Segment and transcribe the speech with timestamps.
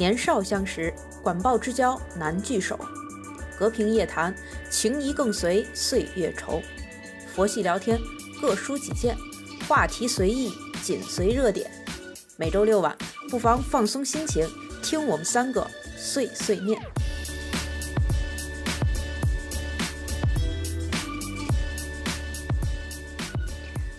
[0.00, 0.90] 年少相识，
[1.22, 2.80] 管鲍之交难聚首。
[3.58, 4.34] 隔屏夜谈，
[4.70, 6.62] 情谊更随岁月稠。
[7.26, 8.00] 佛系聊天，
[8.40, 9.14] 各抒己见，
[9.68, 10.50] 话题随意，
[10.80, 11.70] 紧随热点。
[12.38, 12.96] 每周六晚，
[13.28, 14.48] 不妨放松心情，
[14.82, 16.80] 听我们三个碎碎念。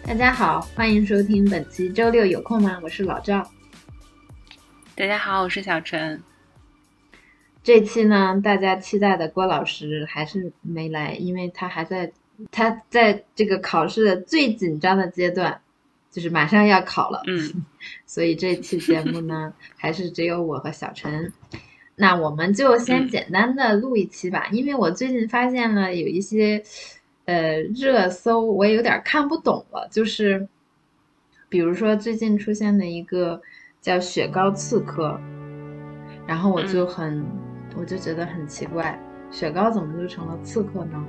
[0.08, 2.80] 大家好，欢迎收听本期周六有空吗？
[2.82, 3.48] 我是老赵。
[5.02, 6.22] 大家好，我是小陈。
[7.64, 12.12] 这期呢，大家期待的郭老师还是没来，因为他还在，
[12.52, 15.60] 他在这个考试的最紧张的阶段，
[16.12, 17.24] 就是马上要考了。
[17.26, 17.66] 嗯，
[18.06, 21.34] 所以这期节目呢， 还是只有我和小陈。
[21.96, 26.62] 那我们就先简单的录一期吧，因为我最近发现了有一些
[27.26, 30.48] 呃热搜，我有点看不懂了，就是
[31.50, 33.42] 比如说最近出现的一个
[33.82, 35.20] 叫雪糕刺客，
[36.26, 37.26] 然后我就很。
[37.74, 41.02] 我就觉得很奇怪，雪糕怎么就成了刺客呢？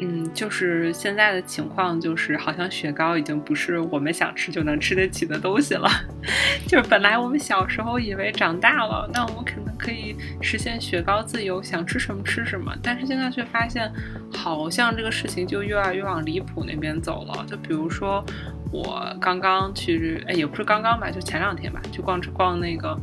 [0.00, 5.88] 嗯，就是现在的情况，就是好像雪糕已经不是我们想吃就能吃得起的东西了。
[6.66, 12.74] 就是本来我们小时候以为长大了，那我们可能可以实现雪糕自由，想吃什么吃什么。
[12.82, 13.88] 但是现在却发现，
[14.34, 17.46] 好像这个事情就越来越往离谱那边走了。
[17.46, 18.24] 就比如说，
[18.70, 22.98] 我刚刚去，哎，也不是刚刚吧，就前两天吧，去逛逛那个，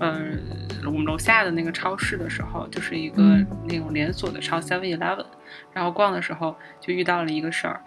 [0.00, 0.40] 嗯。
[0.84, 3.22] 我们楼下的那个超市的时候，就是一个
[3.68, 5.24] 那种连锁的超 Seven Eleven，
[5.72, 7.80] 然后逛的时候就遇到了一个事儿，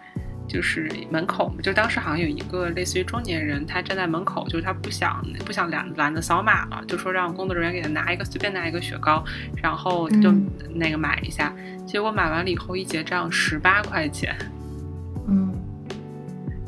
[0.48, 9.22] 就是门口，就当时好像有一个类似于中年人，他站在门口，就是他不想不想懒懒得扫码了，就说让工作人员给他拿一个随便拿一个雪糕，
[9.62, 10.32] 然后就
[10.74, 11.54] 那个买一下，
[11.86, 14.55] 结果买完了以后一结账十八块钱，嗯，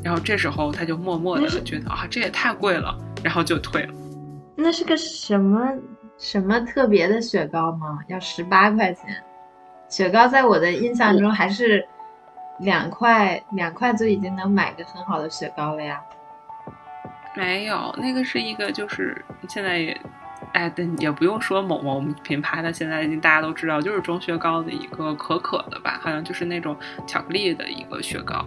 [0.03, 3.93] 然后这时候他就默默的觉得啊这也太贵了，然后就退了。
[4.55, 5.73] 那是个什么？
[6.17, 7.99] 什么特别的雪糕吗？
[8.09, 9.05] 要十八块钱？
[9.87, 11.87] 雪糕在我的印象中还是
[12.59, 16.01] 两块，两块就已经能买个很好的雪糕了呀。
[17.37, 19.97] 没有，那个是一个，就是现在也，
[20.51, 26.75] 哎，也不用说某某品牌的，现在已经大家都知道，就是中雪糕的一个可可的吧，好像就是那种
[27.07, 28.45] 巧克力的一个雪糕，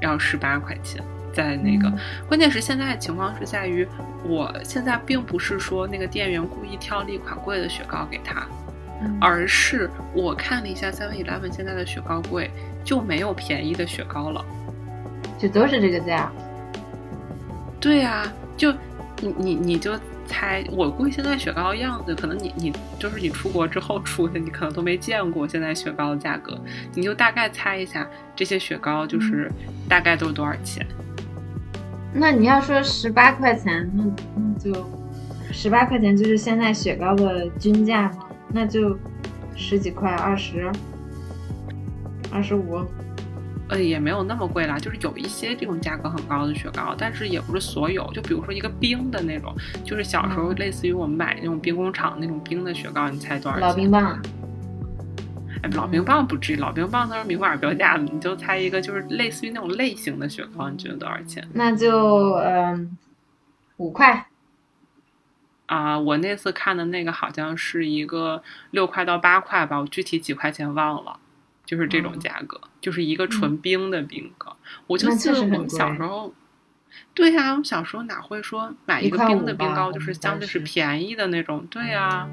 [0.00, 1.02] 要十八块钱。
[1.32, 1.88] 在那个，
[2.26, 3.86] 关键是现在的情况是在于，
[4.24, 8.44] 我现在并不是说那个店员故意挑了一款贵的雪糕给他，
[9.20, 12.50] 而是我看了一下 Seven Eleven 现在的雪糕柜
[12.82, 14.44] 就没有便宜的雪糕了，
[15.38, 16.32] 就都是这个价。
[17.78, 18.24] 对呀，
[18.56, 18.72] 就
[19.20, 19.92] 你你你就
[20.30, 26.56] 猜，我估计现在雪糕样子，可能你你就是你出国之后出的，你可能都没见过现在雪糕的价格，
[26.94, 29.50] 你就大概猜一下这些雪糕就是
[29.88, 30.86] 大概都是多少钱。
[32.12, 34.04] 那你要说十八块钱，那
[34.36, 34.88] 那就
[35.52, 38.26] 十八块钱就是现在雪糕的均价吗？
[38.52, 38.96] 那就
[39.56, 40.70] 十几块，二十，
[42.32, 42.84] 二十五，
[43.70, 48.10] 呃，也没有那么贵啦，就是有一些这种价格很高的雪糕，但是也不是所有。
[48.12, 49.54] 就比如说一个冰的那种，
[49.84, 53.68] 就是小时候类似于我们买那种冰工厂那种冰的雪糕，你猜多少钱？
[53.68, 54.20] 老冰棒。
[55.62, 61.46] 哎老冰棒不至于，老冰棒都是明码标价的，你就猜一个，就是类似于那种类型的雪糕，你觉得多少钱？
[61.52, 62.96] 那就嗯，
[63.76, 64.26] 五块。
[65.66, 71.18] 啊，我那次看的那个好像是一个六块到八块吧，我具体几块钱忘了，
[71.64, 74.56] 就是这种价格，就是一个纯冰的冰糕。
[74.86, 76.32] 我就记得我们小时候，
[77.14, 81.66] 对呀，我们小时候哪会说买一个冰的冰糕就是相对是便宜的那种？
[81.70, 82.28] 对呀，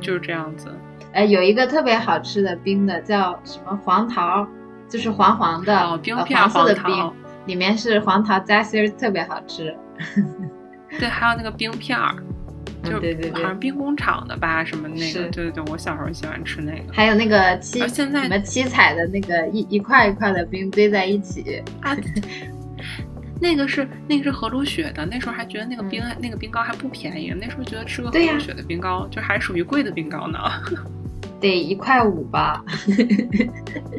[0.00, 0.74] 就是这样子。
[1.12, 4.46] 哎，有一个特别好吃的冰的，叫什么黄桃，
[4.88, 7.12] 就是黄黄的哦冰片，黄色的冰，
[7.46, 9.74] 里面是黄桃夹心儿，特别好吃。
[10.98, 12.14] 对，还有那个冰片儿，
[12.90, 16.92] 就对对对，好像冰工厂的吧，什么那个，对对对，我小时候喜欢吃那个。
[16.92, 21.62] 还有那个七，现在什么七彩的那个一一块一块的冰堆在一起。
[21.82, 21.96] 啊，
[23.40, 30.38] 那个是那个是和鲁雪的，那时候还觉得那个冰那个冰糕还不便宜，那时候觉得吃个和鲁雪的冰糕就还属于贵的冰糕呢。
[31.40, 32.64] 得一块五吧，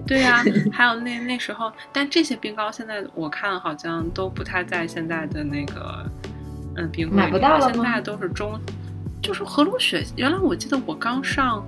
[0.06, 0.44] 对呀，
[0.74, 6.06] 还有那那时候，但这些冰糕现在我看好像都不太在现在的那个
[6.76, 8.60] 嗯冰柜买不到了现在都是中，
[9.22, 10.04] 就是和鲁雪。
[10.16, 11.64] 原来我记得我刚上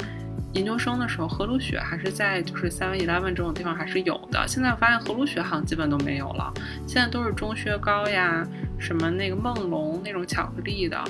[0.53, 4.45] 研究生的时候，和鲁雪还是在就是 Seven Eleven 这种地方还是有的。
[4.47, 6.53] 现在我发现和鲁雪好像基本都没有了，
[6.85, 8.45] 现在都是中靴糕呀，
[8.77, 11.01] 什么那个梦龙那种巧克力的，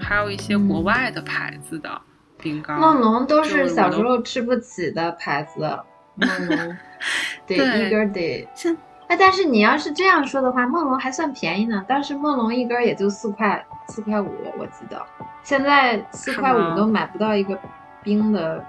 [0.00, 2.00] 还有一些国外的牌子的。
[2.42, 5.60] 冰糕，梦龙都是小时候吃不起的牌子，
[6.14, 6.76] 梦龙
[7.46, 8.48] 得一根得。
[9.08, 11.84] 哎，但是你要是这样说的话，梦龙还算便宜呢。
[11.86, 15.04] 当时梦龙一根也就四块四块五，我记得。
[15.42, 17.58] 现在四块五都买不到一个
[18.02, 18.64] 冰的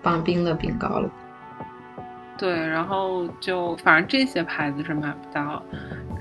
[0.00, 1.10] 棒冰的冰糕了。
[2.38, 5.62] 对，然后就反正这些牌子是买不到，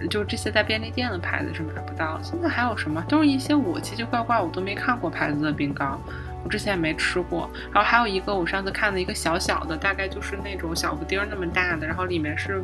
[0.10, 2.20] 就这些在便利店的牌子是买不到。
[2.22, 3.02] 现在还有什么？
[3.08, 5.98] 都是一些我奇奇怪怪我都没看过牌子的冰糕，
[6.44, 7.50] 我之前也没吃过。
[7.72, 12.62] 然后还有一个我上次看的一个小小的，大概就是那种小布丁那么大的，然后里面是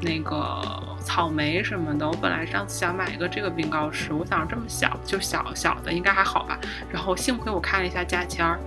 [0.00, 0.62] 那个
[1.00, 2.08] 草莓什么的。
[2.08, 6.58] 我本来上次想买一个这个冰糕吃，我想这么小就小小的应该还好吧。
[6.90, 8.58] 然后幸亏我看了一下价签儿，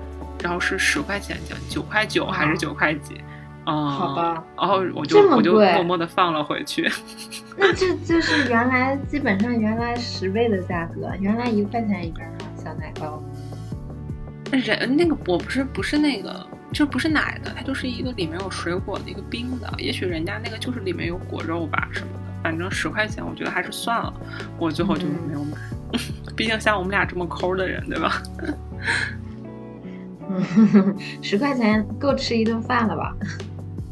[0.43, 3.21] 然后是十块钱，讲九块九还是九块几。
[3.63, 6.91] 哦，好吧，然后我就我就默默的放了回去。
[7.55, 13.21] 那这就是原来基本上原来十倍的价格，原来一块钱一根嘛，小奶糕。
[14.51, 19.71] 人那个我不是不是那个，就不是奶的，它就是一个里面有水果的一个冰的。
[19.77, 24.13] 也许人家那个就是里面有果肉吧什么的，反正十块钱我觉得还是算了，
[24.57, 25.57] 我最后就没有买。
[26.35, 28.23] 毕竟像我们俩这么抠的人，对吧？
[30.29, 33.15] 嗯，十块钱够吃一顿饭了吧？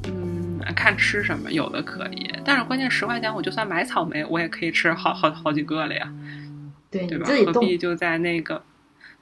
[0.07, 6.13] 嗯看吃什么，有的可以，但是关键十块钱，我就算买草莓，我也可以吃好好好几个了呀，
[6.89, 7.27] 对对吧？
[7.51, 8.63] 何必就在那个？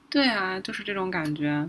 [0.08, 1.68] 对啊，就是这种感觉。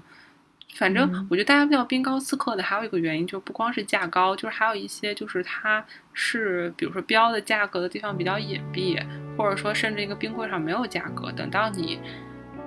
[0.76, 5.84] 反正我觉得大家叫冰糕刺客的，还有一个原因，就不光是价高，就是还有一些就是它
[6.14, 9.02] 是，比如说标的价格的地方比较隐蔽，
[9.38, 12.00] 或者说甚至一个冰柜上没有价格，等到你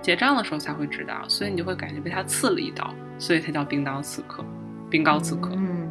[0.01, 4.45] 结账的时候才会知道，所以你就会感觉被它刺了一刀，所以才叫冰刀刺客，
[4.91, 5.51] 冰糕刺客。
[5.55, 5.91] 嗯。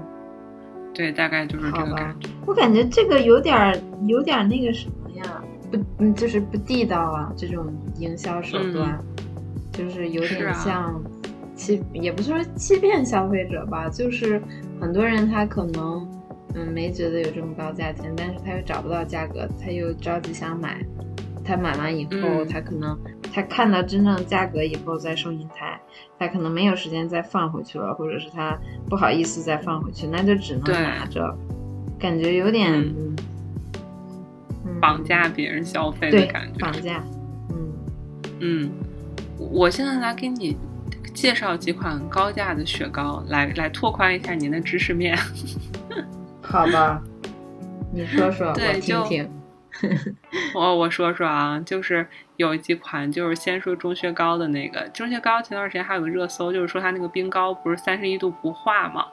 [0.94, 2.30] 对，大概就是这个感觉。
[2.46, 5.42] 我感觉这个有点有点那个什么呀，
[5.72, 9.00] 不，嗯，就是不地道啊，这种营销手段，
[9.72, 11.02] 就是有点像
[11.62, 14.42] 欺，也不是说欺骗消费者吧，就是
[14.80, 16.08] 很多人他可能
[16.56, 20.84] 嗯没觉得有这么高价钱，但是他又找不到价格，他又着急想买，
[21.46, 22.98] 他买完以后，他可能
[23.32, 25.80] 他看到真正价格以后在收银台。
[26.18, 28.56] 他可能没有时间再放回去了，或者是他
[28.88, 31.36] 不好意思再放回去，那就只能拿着，
[32.00, 32.94] 感觉有点
[34.80, 36.60] 绑架别人消费的感觉。
[36.60, 37.04] 绑架，
[37.50, 37.74] 嗯
[38.40, 38.72] 嗯，
[39.38, 40.56] 我现在来给你
[41.14, 45.18] 介绍几款高价的雪糕，来来拓宽一下您的知识面。
[46.42, 47.02] 好吧，
[47.94, 49.30] 你说说，对听听。
[50.54, 52.06] 我我说说啊，就是
[52.36, 59.08] 有几款，就是先说钟薛高的那个钟薛高，前段时间还有个热搜，就是说它那个冰糕不是三十一度不化嘛，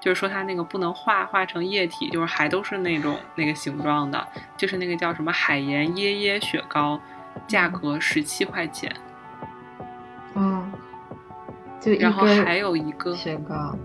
[0.00, 6.98] 就是说它那个不能化化成液体，就是还都是那种那个形状的，就是那个叫什么海盐椰椰雪糕，
[7.46, 8.90] 价格十七块钱。
[10.36, 10.72] 嗯，
[11.84, 13.76] 就然后还有一个雪糕。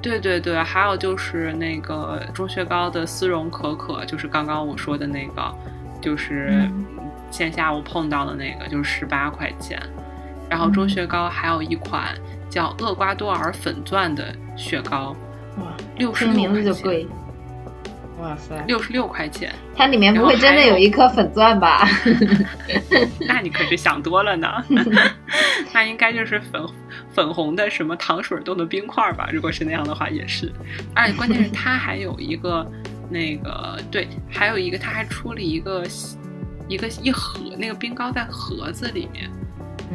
[0.00, 5.54] 对对对，还有就是那个钟薛高的丝绒可可，就是刚刚我说的那个，
[6.00, 6.68] 就是
[7.30, 9.80] 线下我碰到的那个，就是十八块钱。
[10.50, 12.14] 然后钟薛高还有一款
[12.50, 15.16] 叫厄瓜多尔粉钻的雪糕，
[15.58, 17.06] 哇，六十六名字就贵。
[18.22, 21.84] 哇塞，六十六块钱，它里面不会真的有一颗粉钻吧？
[23.26, 24.48] 那你可是想多了呢。
[25.74, 26.64] 那应该就是粉
[27.12, 29.28] 粉红的什么糖水冻的冰块吧？
[29.32, 30.52] 如果是那样的话，也是。
[30.94, 32.64] 而且关键是它还有一个
[33.10, 35.84] 那个对，还有一个它还出了一个
[36.68, 39.28] 一个一盒那个冰糕在盒子里面，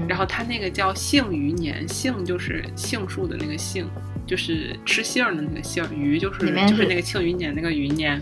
[0.06, 3.88] 然后它那个叫杏余年，杏就是杏树的那个杏。
[4.27, 8.22] 就是吃杏的那个杏，鱼就是就是那个庆余年那个余年。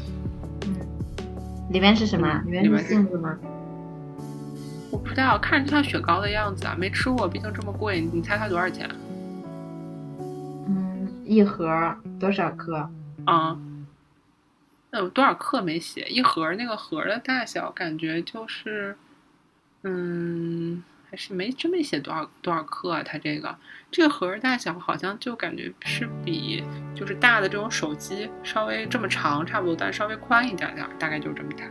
[0.67, 0.75] 嗯，
[1.71, 2.41] 里面是什么？
[2.45, 3.37] 里面是杏子吗？
[4.91, 7.99] 我不知道，看着像雪糕的样子啊，没吃过，毕竟这么贵。
[7.99, 8.87] 你猜它多少钱？
[10.67, 12.89] 嗯，一盒多少克？
[13.25, 13.59] 啊，
[14.91, 16.05] 那有多少克没写？
[16.07, 18.95] 一盒那个盒的大小感觉就是，
[19.81, 20.83] 嗯。
[21.13, 23.01] 是没真没写多少多少克啊？
[23.05, 23.55] 它这个
[23.91, 31.65] 这个盒大小好像就感觉是比就是大的这种手机稍微这么长差不多，但稍微宽一点点，大概就是这么大，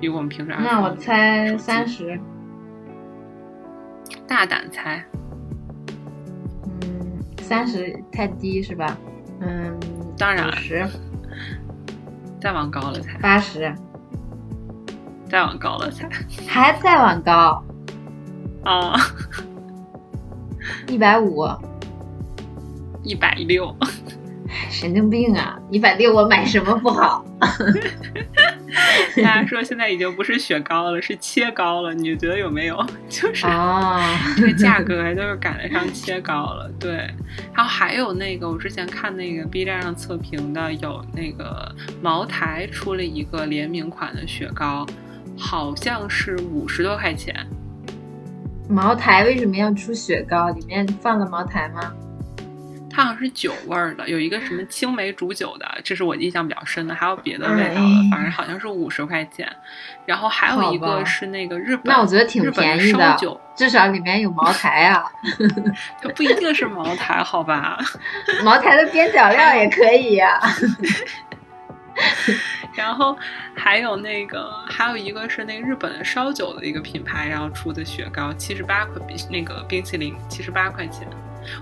[0.00, 2.18] 比我们平时那我猜三十，
[4.26, 5.04] 大胆猜，
[6.64, 8.96] 嗯，三十太低是吧？
[9.40, 9.78] 嗯，
[10.18, 10.86] 当然十，
[12.40, 13.74] 再往高了猜八十，
[15.28, 16.08] 再往高了猜
[16.48, 17.64] 还再往高。
[18.64, 18.94] 啊，
[20.88, 21.46] 一百五，
[23.02, 23.74] 一百六，
[24.70, 25.58] 神经病啊！
[25.70, 27.24] 一百六我买什么不好？
[29.16, 32.84] 大家说现在已经不是雪糕了，是切糕了，你觉得有没有？
[33.08, 34.02] 就是啊，
[34.36, 36.70] 这个价格就是赶得上切糕了。
[36.80, 36.96] 对，
[37.54, 41.70] 然后还有那个我之前看那个 B 站上测评的，有那个
[42.02, 44.86] 茅台出了一个联名款的雪糕。
[45.36, 47.34] 好像是五十多块钱。
[48.68, 50.48] 茅台为什么要出雪糕？
[50.50, 51.92] 里面放了茅台吗？
[52.90, 56.94] 它好像是酒味儿的，有一个什么青梅煮酒的，这是我印象比较深的。
[56.94, 59.50] 还有别的味道的，哎反正好像是五十块钱。
[60.06, 63.16] 然后还有一个是那个日本，那我觉得挺便宜的
[63.56, 65.04] 至少里面有茅台啊，
[66.00, 67.78] 它不一定是茅台，好吧？
[68.44, 70.40] 茅台的边角料也可以呀、
[72.74, 73.16] 然后
[73.54, 81.06] 还有那个，还有一个是那个日本烧酒的一个品牌，然后出的雪糕，七十八块，比那个冰淇淋七十八块钱。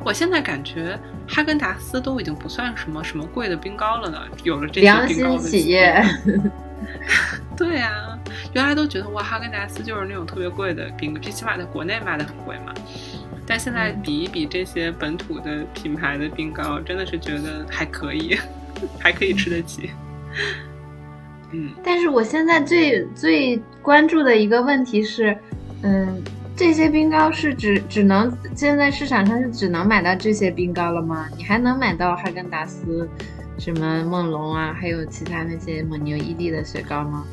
[0.04, 0.98] 我现在感觉
[1.28, 6.02] 哈根达斯都已经不算什么什么贵的冰糕了呢，有了这些良冰糕的心企业。
[7.56, 8.18] 对呀、
[8.54, 12.74] 原来都觉得哇，哈根达斯就是那种特别贵的冰，最起码在国内卖的很贵嘛。
[13.46, 18.36] 但现在比一比这些本土的品牌的冰糕，真的是觉得还可以，
[18.98, 19.90] 还可以吃得起。
[21.52, 25.36] 嗯，但是我现在最最关注的一个问题是，
[25.82, 26.22] 嗯，
[26.56, 31.28] 这些冰糕是只只能现在市场上是只能买到这些冰糕了吗？
[31.36, 33.08] 你还能买到哈根达斯、
[33.58, 37.24] 什么梦龙啊，还有其他那些蒙牛、伊利的雪糕吗？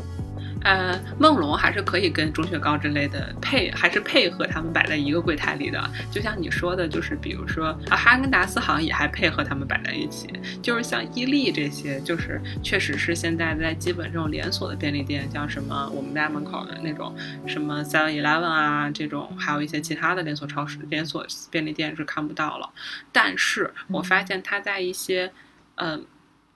[0.62, 5.82] 呃，梦龙还是可以跟钟雪糕之类的配，还是配合他们摆在一个柜台里的。
[6.12, 10.30] 就像你说的，就是比如说啊，哈根达斯好像也还配合他们摆在一起。
[10.62, 17.16] 就是像伊利这些，就是确实是现在在基本这种连锁的便利店，像什么我们家门口的那种
[17.48, 22.70] 什么 Seven Eleven 啊这种，还有一些其他的连锁超市、连锁便利店是看不到了。
[23.12, 25.32] 但是我发现它在一些，
[25.75, 26.06] 嗯、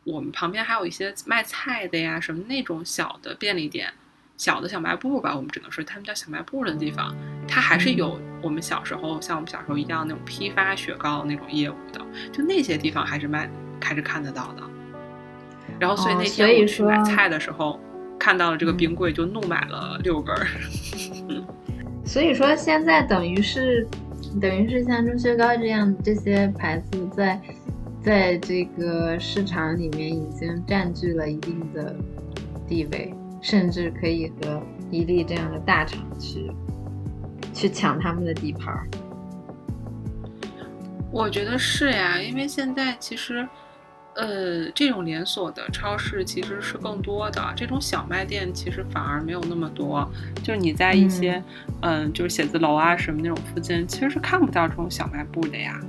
[0.04, 3.92] 我们旁边还有一些卖菜的呀，什么那种小的便利店，
[4.38, 7.16] 小的小卖部吧，我们只能说他们叫小卖部的地方，
[7.48, 13.50] 它还是有我们小时候像我们小时候一样那种批发雪糕那种业务的，就那些地方还是卖
[13.82, 14.64] 还是看得到的。
[15.80, 17.80] 然后所以哦那天我去买菜的时候，
[18.20, 20.46] 看到了这个冰柜，就怒买了六根儿。
[22.06, 23.88] 所以说现在等于是，
[24.42, 27.40] 等于是像钟薛高这样这些牌子在，
[28.04, 31.96] 在这个市场里面已经占据了一定的
[32.68, 36.52] 地位，甚至可以和伊利这样的大厂去
[37.54, 38.86] 去抢他们的地盘儿。
[41.10, 43.48] 我觉得是呀，因为现在其实，
[44.16, 50.06] 呃，这种连锁的超市其实是更多的，这种小卖店其实反而没有那么多。
[50.44, 51.42] 就是你在一些，
[51.82, 55.80] 嗯、就是写字楼啊什么那种附近，其实是看不到这种小卖部的呀。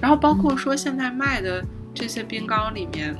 [0.00, 1.62] 然后包括说现在卖的
[1.94, 3.14] 这些冰糕里面，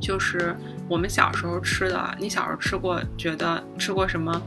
[0.00, 0.54] 就是
[0.88, 4.40] 我们小时候吃的，你小时候吃过，觉得吃过什么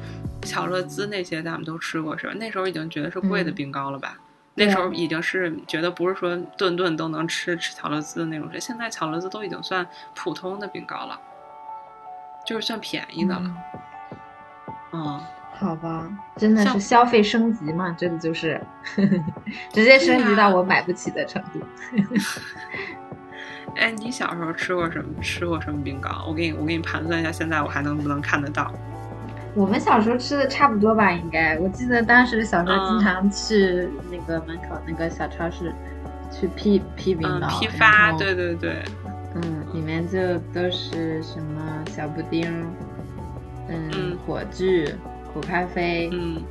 [0.44, 2.34] 巧乐兹那些，咱们都吃过是吧？
[2.36, 4.18] 那时候已经觉得是贵的嗯冰糕了吧？
[4.56, 11.20] 那时候已经是觉得不是说顿顿都能吃吃巧乐兹的那种，现在巧乐兹都已经算普通的冰糕了，
[12.46, 13.56] 就是算便宜的了。
[14.92, 15.20] 嗯，
[15.56, 18.60] 好吧，真的是消费升级嘛，真的就是
[19.72, 21.60] 直接升级到我买不起的程度。
[23.76, 25.22] 哎，你小时候吃过什么？
[25.22, 26.26] 吃过什么冰糕？
[26.28, 28.72] 我给你，我给你盘算一下，现在我还能不能看得到？
[29.56, 31.58] 我们小时候吃的差不多吧，应该。
[31.60, 35.74] 我记得当时小时候经嗯常去那个门口那个小超市
[36.32, 38.84] 去批批冰嗯糕，，批发，对对对，
[39.36, 42.48] 嗯，里面就都是什么小布丁，
[43.70, 44.94] 嗯，嗯火炬、
[45.34, 46.42] 苦咖啡，嗯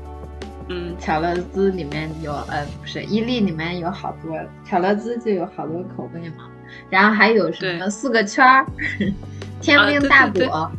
[0.68, 6.48] 嗯巧乐兹里面有，呃，不是伊利里面有好多，巧乐兹就有好多口味嘛。
[6.88, 8.66] 然后还有什么四个圈儿，
[9.60, 10.72] 天冰大对对果，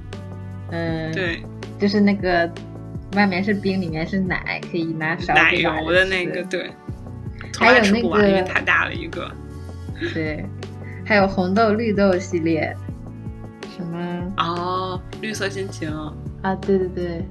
[0.72, 1.44] 嗯，对，
[1.80, 2.50] 就是那个
[3.16, 6.72] 外面是冰，里面是奶，可以拿勺子奶油的那个，对，
[7.60, 9.32] 还有那个太大了一个。
[10.14, 10.44] 对，
[11.06, 12.76] 还有红豆、绿豆系列，
[13.78, 14.34] 什么？
[14.38, 15.90] 哦，绿色心情，
[16.42, 16.56] 啊？
[16.56, 17.26] 对对对，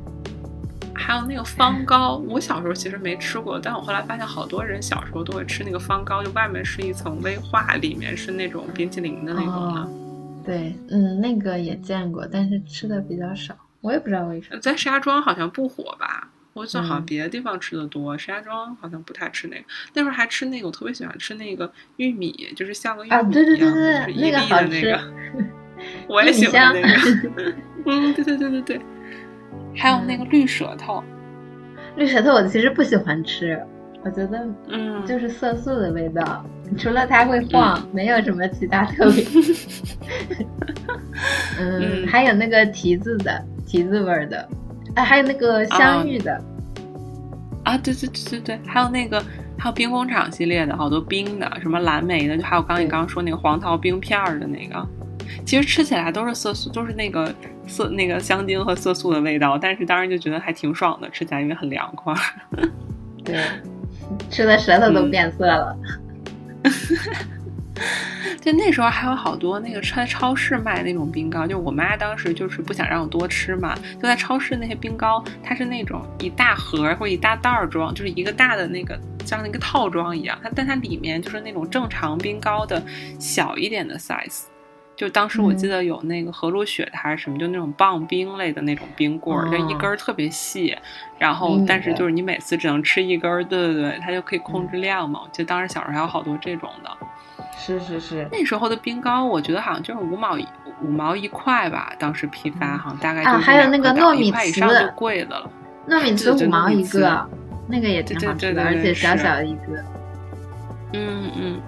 [0.95, 9.81] 还有那个方糕，我小时候其实没吃过，但我后来发现好多人小时候都会吃那个方糕，就外面是一层威化，里面是那种冰淇淋的那种的。
[9.81, 9.99] 哦
[10.45, 14.59] 对，嗯，那个也见过，但是吃的比较少，我也不知道为什么。
[14.61, 16.29] 在石家庄好像不火吧？
[16.55, 19.63] 我好像嗯别的地方吃的多，石家庄好像不太吃那个。
[19.95, 25.01] 那会儿还吃那个，我特别喜欢吃那个玉米，就是像个玉米一啊样的，对对对对就是伊那个利的那好吃个。
[26.09, 26.89] 我也喜欢那个。
[27.87, 28.81] 嗯，对对对对对。
[29.75, 31.02] 还有那个绿舌头，
[31.97, 33.61] 绿舌头我其实不喜欢吃，
[34.05, 36.45] 我觉得嗯，就是色素的味道，
[36.79, 39.25] 除了它会晃，没有什么其他特别。
[41.59, 44.49] 嗯，嗯还有那个提子的，提子味儿的，
[44.95, 46.33] 啊，还有那个香芋的，
[47.64, 49.23] 啊，对对对对对，还有那个
[49.59, 54.87] 还有冰工厂系列的，好多冰的，什么蓝莓的，就还有刚你刚刚说那个黄桃冰片儿的那个。
[55.45, 57.35] 其实吃起来都是色素，都是那个
[57.67, 62.15] 色那个香精和色素的味道，但是当时就觉得还挺爽的，吃起来因为很凉快。
[63.25, 63.45] 对，
[64.31, 65.77] 吃的舌头都变色了。
[68.41, 82.83] 就那时候还有好多那个在超市卖那种冰糕，就我妈当时就是不想让我多吃嘛，就在超市那些冰糕，它是那种一大盒或者一大袋儿装，就是一个大的那个像那个套装一样，它但它里面就是那种正常冰糕的
[83.19, 84.43] 小一点的 size。
[85.03, 90.79] 就当时我记得有那个和路雪的还是什么，就那种棒冰类的那种冰棍儿，就一根儿特别细，
[91.19, 95.23] 然后但是就是你每次只能吃一根儿，对对对，它就可以控制量嘛。
[95.33, 96.91] 就当时小时候还有好多这种的。
[97.59, 100.47] 是是是，那时候的冰糕，我觉得好像就是五毛一
[100.85, 105.51] 五毛一块吧，当时批发好像大概就还有那个糯米糍以上就贵的了，
[105.89, 107.29] 糯米糍五毛一个，
[107.67, 109.85] 那个也挺好吃的，而且小小的一个。
[110.93, 111.61] 嗯嗯，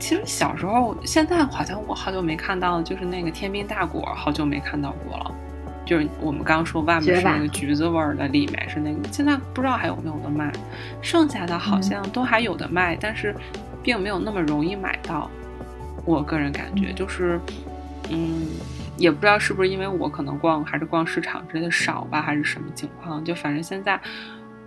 [0.00, 5.32] 其实小时候，现在好像我好久没看到，就是那个天冰大果，好久没看到过了。
[5.86, 10.50] 就是我们刚刚说外面是那个橘子味儿的，里面是那个，现在不知道还有没有的卖。
[11.00, 13.32] 剩下的好像都还有的卖，但是。
[13.82, 15.30] 并没有那么容易买到，
[16.04, 17.40] 我个人感觉就是，
[18.10, 18.42] 嗯，
[18.98, 23.24] 也不知道是不是因为我可能逛还是逛市场之类的少吧，还是什么情况？
[23.24, 23.98] 就反正现在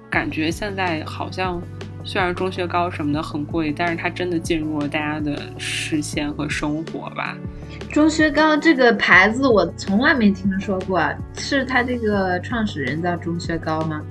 [0.09, 1.61] 感觉现在好像，
[2.03, 7.37] 虽然中雪糕什么的很贵，但是它真的进入了大家的视线和生活吧。
[7.89, 11.01] 中雪糕这个牌子我从来没听说过，
[11.37, 14.01] 是它这个创始人叫中雪糕吗？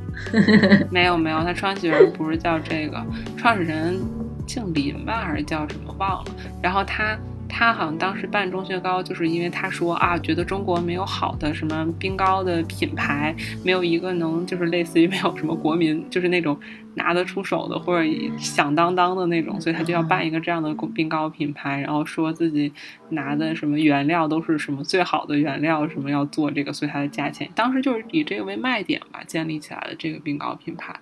[0.90, 3.04] 没有没有，他创始人不是叫这个
[3.36, 4.00] 创始人。
[4.44, 6.30] 姓林吧，还是叫什么忘了？
[6.60, 7.16] 然后他
[7.54, 16.58] 他好像当时办中薛高，就是因为他说啊，觉得中国没有好的什么冰糕的品牌，没有一个能就是类似于没有什么国民就是那种
[16.94, 22.72] 拿得出手的或者响当当的那种，所以他就要办一个这样的冰糕品牌，然后说自己
[23.10, 30.94] 拿的什么原料都是什么最好的原料，什么要做这个，所以它的价钱当时就是以这个为卖点吧，建立起来的这个冰糕品牌。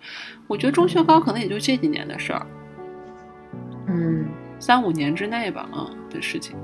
[0.48, 2.44] 我觉得中薛高可能也就这几年的事儿。
[3.86, 4.26] 嗯，
[4.60, 6.54] 三五年之内吧，嗯的事情。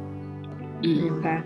[0.83, 1.43] 嗯，明白。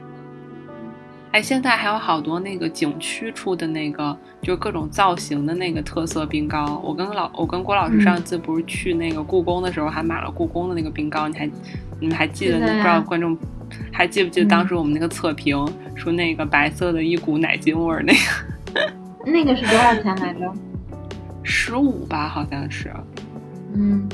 [1.33, 6.83] 哎，现在还有好多那个景区出的那个，就各种造型的那个特色冰糕。
[6.85, 11.29] 我跟老，我跟郭老师上次不是去那个故宫的时候，还买了故宫的那个冰糕。
[11.29, 11.49] 你还，
[12.01, 12.59] 你们还记得？
[12.59, 13.39] 不知道观众
[13.93, 15.57] 还记不记得当时我们那个测评
[15.95, 18.13] 说那个白色的一股奶精味儿那
[18.75, 19.31] 个？
[19.31, 20.53] 那个是多少钱来着？
[21.45, 22.93] 十五吧，好像是。
[23.73, 24.09] 嗯。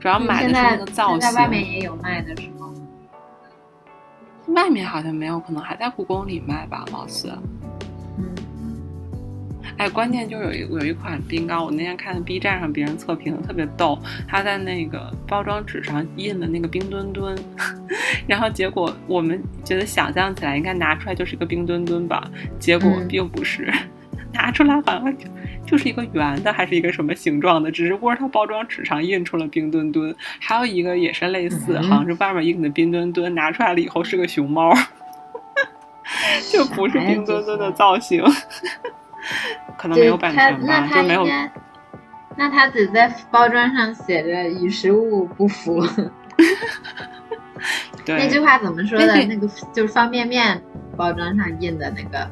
[0.00, 1.20] 主要买的是那个造型。
[1.20, 2.72] 在外面也有卖的是吗？
[4.48, 7.30] 外面好像没有，可能还在故宫里卖吧，貌似。
[8.18, 8.24] 嗯。
[9.76, 17.38] 哎，关键就是有一有一款冰糕，我那天看 B 站上别人测评的特别逗，他在那个包装纸上印了那个冰墩墩，
[18.26, 23.72] 然后结果我们觉得想象起来应该拿出来就是一个冰墩墩吧，结果并不是，
[24.32, 25.14] 拿出来好像
[25.70, 25.80] 就。
[25.80, 27.70] 是一个圆的，还是一个什么形状的？
[27.70, 34.74] 只是不是它包装纸上印出了冰墩墩，还有一个也是类似，好像是外面印的冰墩墩，拿出来了以后是个熊猫，
[36.52, 38.22] 就不是冰墩墩的造型，
[39.78, 41.26] 可能没有版权吧，就没有。
[42.36, 45.82] 那他只在包装上写着“与实物不符
[48.06, 49.24] ”，那句话怎么说的？
[49.24, 50.62] 那个就是方便面
[50.94, 52.30] 包装上印的那个。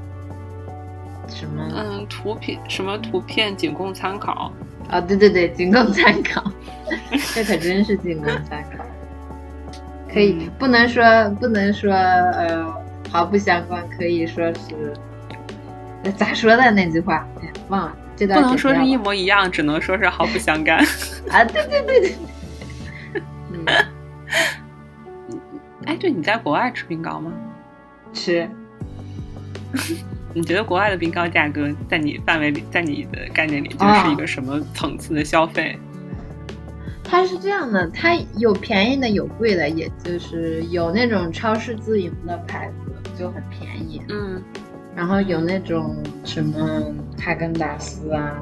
[1.29, 1.69] 什么？
[1.75, 4.53] 嗯，图片什么图片仅供参考
[4.89, 5.01] 啊！
[5.01, 6.43] 对对对，仅供参考，
[7.35, 8.85] 这可真是仅供参考。
[10.13, 11.05] 可以不能说
[11.39, 12.75] 不能说呃
[13.11, 14.95] 毫不相关，可以说是
[16.17, 17.27] 咋说的那句话？
[17.43, 18.41] 哎，忘了这段。
[18.41, 20.79] 不能说是一模一样，只能说是毫不相干。
[21.31, 22.15] 啊，对对对对。
[23.53, 23.65] 嗯。
[25.85, 27.31] 哎，对，你在国外吃冰糕吗？
[28.15, 28.49] 吃。
[30.39, 35.77] 你觉得国外的冰糕价格在你范围里，在你的概念里，就是一个什么层次的消费？
[37.03, 44.41] 它是这样的，它有便宜的，有贵的，也就是有那种超市自营的牌子就很便宜，嗯，
[44.95, 48.41] 然后有那种什么哈根达斯啊，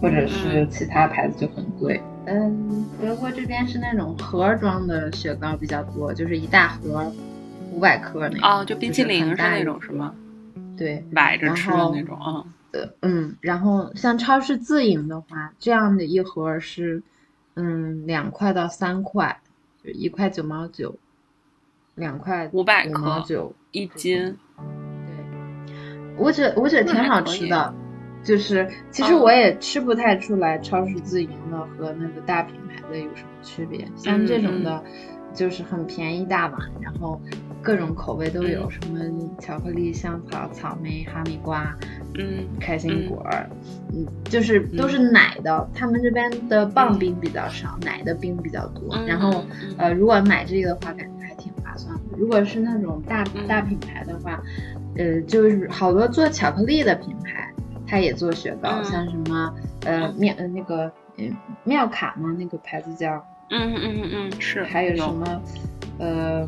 [0.00, 2.00] 或者是其他牌子就很贵。
[2.26, 7.12] 嗯，德国这边是那种盒装的雪糕比较多，就是一大盒
[7.72, 10.14] 五百克那种，哦，就冰淇淋是那种是吗？
[10.76, 12.44] 对，摆着吃的那种啊。
[12.72, 17.02] 呃嗯，然后像超市自营的话，这样的一盒是，
[17.52, 19.40] 嗯，两块到三块，
[19.84, 20.96] 就一块九毛九，
[21.94, 24.34] 两块五百克九一斤。
[24.56, 25.74] 对，
[26.16, 27.74] 我觉我觉得挺好吃的，
[28.24, 33.86] 就是其实我也吃不太出来超市自营的和那个大品牌的有什么区别。
[33.96, 34.82] 像这种的，
[35.34, 37.20] 就是很便宜大碗，然后。
[37.62, 41.74] 各种口味都有，嗯什么巧克力、香草、草莓、哈密瓜、
[42.18, 43.48] 嗯开心果儿，
[43.94, 45.68] 嗯，就是都是奶的。
[45.74, 48.94] 他们这边的棒冰比较少，奶的冰比较多。
[48.96, 52.02] 嗯，然后嗯呃，如果买这个的话，感觉还挺划算的。
[52.18, 54.42] 如果是那种大嗯大品牌的话，
[54.96, 57.50] 呃，就是好多做巧克力的品牌，
[57.86, 59.54] 它也做雪糕，嗯像什么
[59.86, 62.34] 呃嗯妙呃那个嗯妙卡吗？
[62.38, 65.42] 那个牌子叫，嗯嗯嗯嗯是，还有什么
[65.98, 66.46] 呃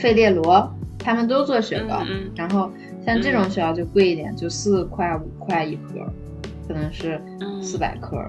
[0.00, 2.02] 费列罗，他们都做雪糕。
[2.02, 2.70] 嗯嗯然后
[3.04, 6.06] 像这种雪糕就贵一点，就四块五块一盒，
[6.66, 8.24] 可能是嗯四百克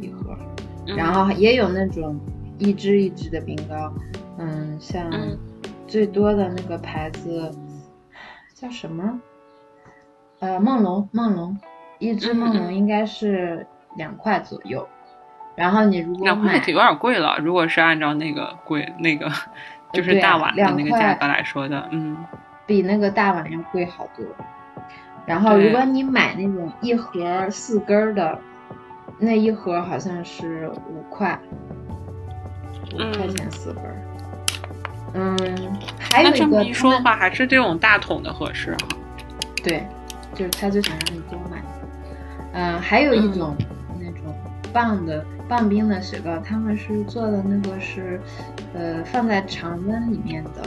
[0.00, 0.36] 一盒。
[0.86, 2.20] 嗯然后也有那种
[2.58, 3.90] 一支一支的冰糕，
[4.38, 5.38] 嗯，像嗯
[5.86, 7.50] 最多的那个牌子
[8.54, 9.18] 叫什么？
[10.40, 11.58] 呃，梦龙，梦龙，
[11.98, 14.86] 一支嗯梦龙嗯应该是两块左右。
[15.56, 19.30] 然后你如果两块买有点贵了，如果是按照那个贵那个
[19.94, 22.16] 就是大碗的那个价格来说的，嗯
[22.66, 24.24] 比那个大碗要贵好多。
[25.26, 28.38] 然后如果你买那种一盒四根的，
[29.18, 31.38] 那一盒好像是五块，
[32.92, 33.96] 五块嗯钱四根儿。
[35.14, 35.38] 嗯，
[35.98, 38.78] 还有那这么一一个他说的话，还是这种大桶的合适啊。
[39.62, 39.86] 对，
[40.34, 41.62] 就是他就想让你多买。
[42.52, 43.56] 嗯，还有一种、
[43.98, 44.34] 那种
[44.72, 48.20] 棒的棒冰的雪糕，他们是做的那个是，
[48.74, 50.62] 呃，放在常温里面的，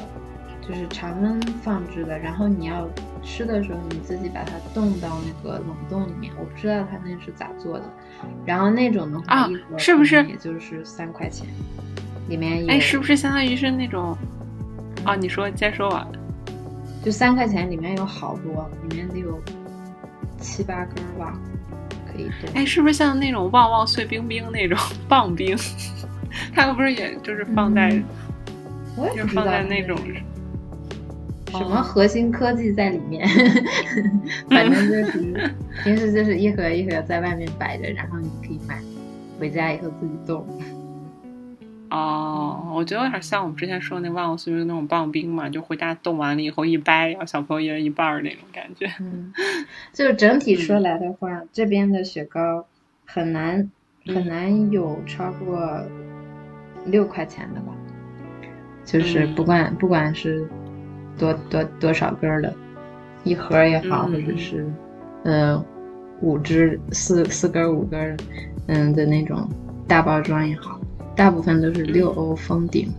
[0.62, 2.18] 就是常温放置的。
[2.18, 2.88] 然后你要
[3.24, 6.32] 吃的时候，你自己把它冻到那个冷冻里面。
[6.40, 7.86] 我不知道他那是咋做的。
[8.46, 11.48] 然后那种的话，啊一盒是不是也就是三块钱，
[12.30, 14.18] 里面有哎，是不是相当于是那种？
[15.04, 16.06] 啊，你说，先说完。
[17.04, 19.40] 就三块钱里面有好多，里面得有
[20.40, 21.40] 七八根吧，
[22.54, 24.78] 哎，是不是像那种旺旺碎冰冰那种
[25.08, 25.58] 棒冰？
[26.54, 28.04] 它们不是也就是放在，嗯
[28.96, 29.96] 我也就是放在那种
[31.52, 33.28] 什么哦核心科技在里面，
[34.50, 35.52] 反正就是
[35.84, 38.80] 平时就是一盒一盒在外面摆着，然后你可以买，
[39.40, 40.46] 回家以后自己冻。
[41.90, 48.86] 哦，我觉得有点像我们之前说那旺旺碎冰那种棒冰嘛，就回家冻完了以后一掰，然后小朋友一人一半儿那种感觉。
[49.00, 49.32] 嗯，
[49.94, 52.66] 就整体说来的话，这边的雪糕
[53.06, 53.70] 很难
[54.06, 55.82] 很嗯难有超过
[56.86, 57.74] 六块钱的吧，
[58.86, 59.36] 就是嗯。
[59.36, 60.48] 不管不管是
[61.18, 62.54] 多多多少根的，
[63.24, 64.66] 一盒也好，嗯或者是
[65.24, 65.66] 呃
[66.22, 68.18] 五支四四根五根儿
[68.68, 69.48] 嗯的那种
[69.88, 70.77] 大包装也好，
[71.18, 72.90] 大部分都是六欧封顶。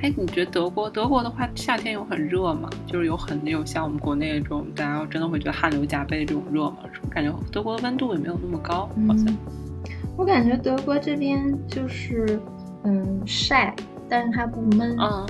[0.00, 2.70] 哎，你觉得德国德国的话，夏天有很热吗？
[2.86, 6.76] 就是有很有像我们国内这种，大家真的会觉得汗流浃背这种热吗？
[7.10, 8.88] 感觉德国的温度也没有那么高？
[9.06, 9.36] 好像嗯，
[10.16, 12.40] 我感觉德国这边就是
[12.84, 13.74] 嗯晒，
[14.08, 14.96] 但是它不闷。
[14.98, 15.26] 嗯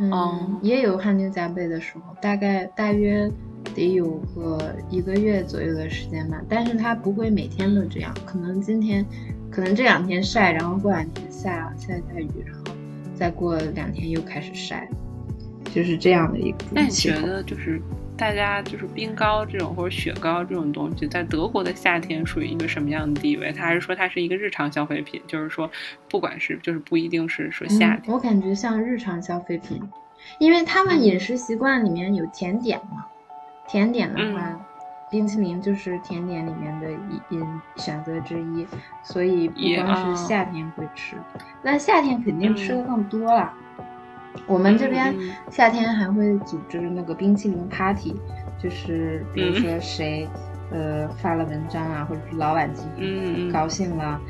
[0.00, 3.30] 嗯，哦也有汗流浃背的时候，大概大约
[3.74, 6.40] 得有个一个月左右的时间吧。
[6.48, 9.04] 但是它不会每天都这样，可能今天，
[9.50, 12.64] 可能这两天晒，然后过两天下下下雨，然后
[13.14, 14.88] 再过两天又开始晒，
[15.72, 17.12] 就是这样的一个那你觉。
[17.20, 17.80] 得就是
[18.16, 23.52] 大家就是冰糕这种或者雪糕这种东西，在德国的夏天属于一个什么样的地位？
[23.52, 25.22] 它还是说它是一个日常消费品？
[25.28, 25.70] 就是说，
[26.08, 29.80] 不管是就是不一定是说夏嗯，天，我感觉像日常消费品，
[30.40, 33.06] 因为他们饮食习惯里面有甜点嘛，
[33.68, 34.60] 甜点的话，嗯
[35.10, 37.40] 冰淇淋就是甜点里面的一一
[37.76, 38.66] 选择之一，
[39.02, 41.16] 所以不也光啊是夏天会吃，
[41.62, 43.52] 但夏天肯定吃的嗯更多了。
[44.46, 45.14] 我们这边
[45.50, 48.14] 夏天还会组织那个冰淇淋 party，
[48.62, 50.28] 就是比如嗯说谁、
[50.70, 52.84] 呃发了文章啊，或者是老板级
[53.52, 54.20] 高兴了，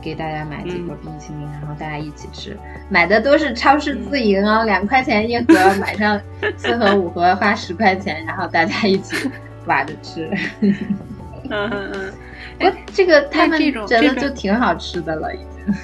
[0.00, 2.56] 给大家买几嗯盒冰淇淋，然后大家一起吃。
[2.88, 6.20] 买的都是超市自营哦，两块钱一盒，买上
[6.56, 9.28] 四盒五盒花十块钱，然后大家一起
[9.66, 10.28] 挖着吃。
[10.60, 10.74] 嗯
[11.50, 12.12] 嗯嗯。
[12.58, 15.74] 不，这个他们这种觉得这就挺好吃的了，已经。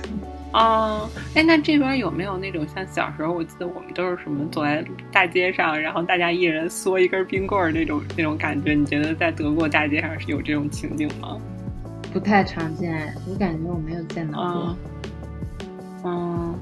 [0.53, 8.75] 哦，哎，那这边有没有那种像小时候，我记得我们都是什么走在大街上，然后大家一人嗦一根冰棍儿那种那种感觉？
[8.75, 11.39] 你觉得在德国大街上是有这种情景吗？
[12.13, 14.77] 不太常见，我感觉我没有见到过
[16.05, 16.05] 嗯。
[16.05, 16.59] 嗯，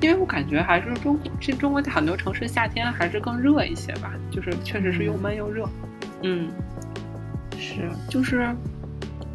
[0.00, 5.68] 因为我感觉还是中国这中国的很多城市夏天还是更热一些吧，就是确实是又闷又热。
[5.82, 5.93] 嗯，
[7.58, 8.54] 是，就是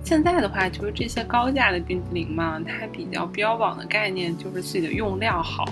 [0.03, 5.65] 现在的话，就是这些高价的冰淇淋嘛，它比较标榜的概念就是自己的用料好、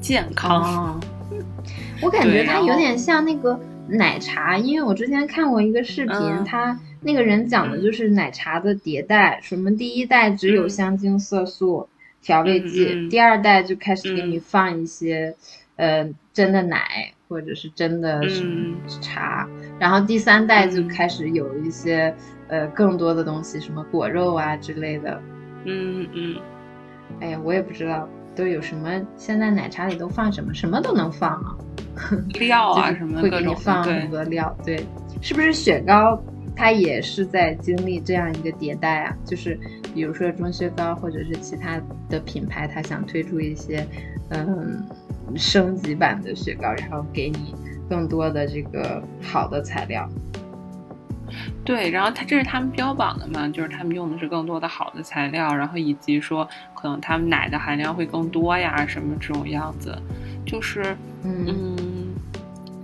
[0.00, 0.62] 健康。
[0.62, 1.00] 哦，
[2.02, 3.58] 我感觉它有点像那个
[3.88, 10.70] 奶茶，因为我之前看过一个视频，嗯他那个人讲的就是奶茶的迭代，什么第一代只有嗯。
[10.70, 11.88] 香精、色素、
[12.22, 13.10] 调味剂，嗯嗯。
[13.10, 14.40] 第二代就开始给你嗯。
[14.40, 15.34] 放一些。
[15.76, 22.14] 呃真的奶或者是真的什么嗯茶，然后第三代就嗯开始有一些、
[22.48, 25.20] 呃更多的东西，什么果肉啊之类的。
[25.64, 26.36] 嗯嗯，
[27.20, 31.56] 哎呀，我也不知道都有什么，现在奶茶里都放什么，什么都能放啊。
[32.40, 34.84] 料啊什么的会给你放很，多料，对，
[35.22, 36.20] 是不是雪糕
[36.56, 39.16] 它也是在经历这样一个迭代啊？
[39.24, 39.58] 就是
[39.94, 43.86] 比如说钟薛高或者是其他的品牌，它想推出一些
[44.30, 44.84] 嗯
[45.36, 47.54] 升级版的雪糕，然后给你
[47.88, 50.08] 更多的这个好的材料。
[51.64, 59.96] 对，然后它这是他们标榜的嘛，就是他们用的是更多的好的材料，然后以及说可能他们奶的含量会更多呀，什么这种样子，
[60.44, 61.76] 就是嗯，嗯，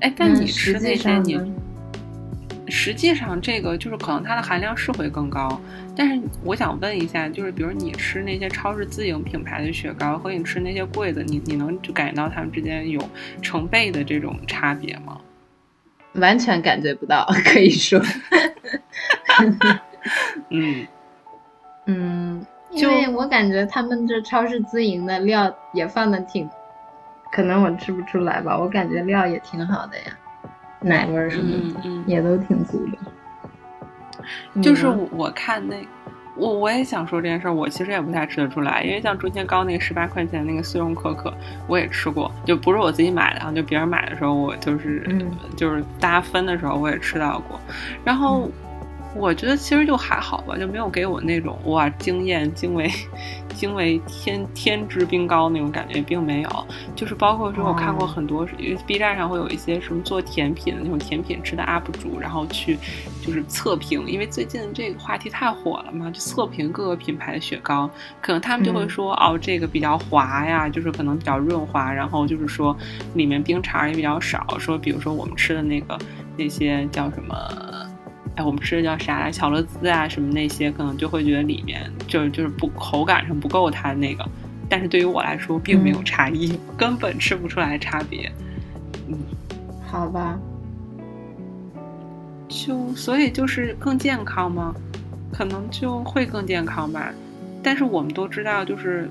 [0.01, 1.53] 哎，但你实际吃那些你
[2.71, 5.61] 实际上这个就是可能它的含量是会更高，
[5.97, 13.01] 但是我想问一下，就是比如你吃那些超市自营品牌的雪糕和你吃那些贵的，你你能就感觉到它们之间有
[13.43, 15.21] 成倍的这种差别吗？
[16.15, 18.01] 完全感觉不到，可以说，
[20.51, 20.87] 嗯，
[21.87, 26.51] 嗯，因为我感觉他们这超市自营的料也放的挺，
[27.31, 30.19] 可能我吃不出来吧，我感觉料也挺好的呀，
[30.81, 31.81] 奶味儿什么的。
[31.85, 34.63] 嗯嗯，也都挺足的。
[34.63, 35.77] 就是嗯我我看那，
[36.37, 41.33] 我我也想说这件事儿，我其实也不太吃得出来，因为像中间高那个十八块钱那个速溶可可，
[41.67, 47.59] 我也吃过，就不是我自己买的啊，就别人买的时候，我就是、嗯就是大家分的时候我也吃到过，
[48.05, 48.49] 然后。
[49.15, 52.89] 我觉得其实就还好吧，就没有给我那种哇惊艳、惊为、
[53.55, 56.67] 惊为天天之冰糕那种感觉，并没有。
[56.95, 62.79] 就是包括说我看过哦很多，因为 B 站上会有一些什么做甜品的那种甜品吃的 UP 主，然后去
[63.21, 72.77] 就是测评，因为最近这个话题太火了嘛，就测评各个品牌的雪糕，可能他们就会嗯说、哦这个比较滑呀，就是可能比较润滑，然后就是说
[73.15, 75.99] 里面冰碴也比较少，说比如说我们吃的那个
[76.37, 77.35] 那些叫什么。
[78.37, 79.31] 哎，我们吃的叫啥来？
[79.31, 84.27] 巧乐兹啊，什么那些，可能就会觉得里面就就是不口感上不够它那个，
[84.69, 88.31] 但是对于我来说并没有嗯差异，根本吃不出来差别。
[89.09, 89.19] 嗯
[89.87, 90.39] 好吧，
[92.49, 94.75] 就所以就是更健康吗？
[95.33, 97.13] 可能就会更健康吧。
[97.63, 99.11] 但是我们都知道，就是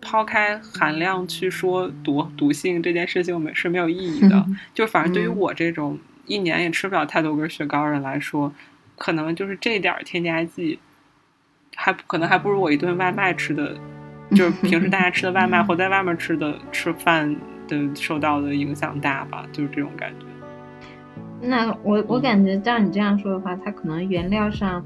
[0.00, 4.46] 抛开含量去说毒毒性这件事情，我们是没有意义的。
[4.74, 8.52] 就反正对于嗯我这种一年也吃不了太多根雪糕人来说，
[8.96, 10.78] 可能就是这点儿添加剂，
[11.74, 13.76] 还可能还不如我一顿外卖吃的，
[14.32, 17.34] 就是平时大家吃的外卖或在外面吃的吃饭
[17.66, 20.26] 的受到的影响大吧，就是这种感觉。
[21.40, 24.84] 那我我嗯感觉照你这样说的话，它可能原料上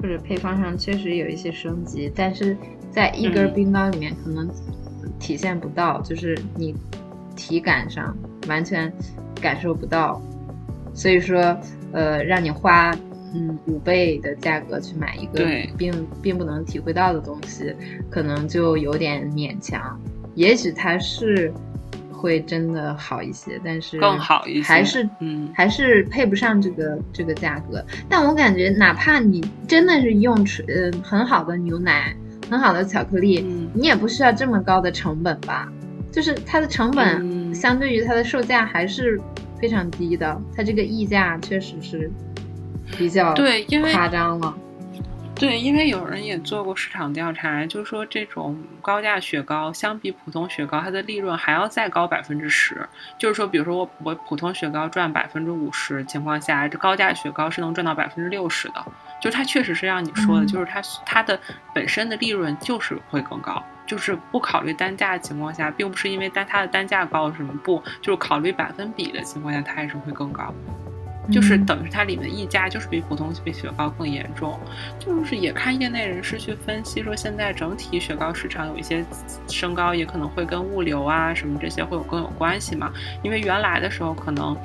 [0.00, 2.56] 或者配方上确实有一些升级，但是
[2.90, 4.48] 在一根嗯冰糕里面可能
[5.18, 6.74] 体现不到，就是你
[7.36, 8.16] 体感上
[8.48, 8.92] 完全
[9.42, 10.22] 感受不到。
[11.00, 11.58] 所以说，
[11.92, 12.94] 呃，让你花
[13.34, 15.42] 嗯五倍的价格去买一个
[15.78, 17.74] 并并不能体会到的东西，
[18.10, 19.98] 可能就有点勉强。
[20.34, 21.50] 也许它是
[22.12, 27.82] 会真的好一些，但是更好一些还是嗯还是配不上这个这个价格。
[28.06, 32.14] 但我感觉，哪怕你真的是用纯呃很好的牛奶、
[32.50, 35.66] 很好的巧克力，嗯你也不需要这么高的成本吧？
[36.12, 39.18] 就是它的成本嗯相对于它的售价还是
[39.60, 42.10] 非常低的，它这个溢价确实是
[42.96, 44.56] 比较对因为夸张了。
[45.40, 52.86] 对，因为有人也做过市场调查，就说这种高价雪糕相比普通雪糕，它的利润还要再高百分之十。
[53.16, 58.84] 就是说，比如说我我普通雪糕赚百分之五十情况下，这高价雪糕是能赚到百分之六十的。
[59.18, 61.40] 就它确实是让你说的，嗯就是它它的
[61.74, 63.64] 本身的利润就是会更高。
[63.86, 70.54] 就是不考虑单价的情况下，并不是因为单它的单价高什么不，就是考虑百分比的情况下，它也是会更高。
[71.30, 74.58] 就是嗯等于它里面的溢价就是比普通比雪糕更严重，
[74.98, 79.04] 就是也看业内人士去分析说，现在整体雪糕市场有一些
[79.48, 82.92] 升高，也可能会跟物流啊什么这些会有更有关系嘛。
[83.22, 84.56] 因为原来的时候可能，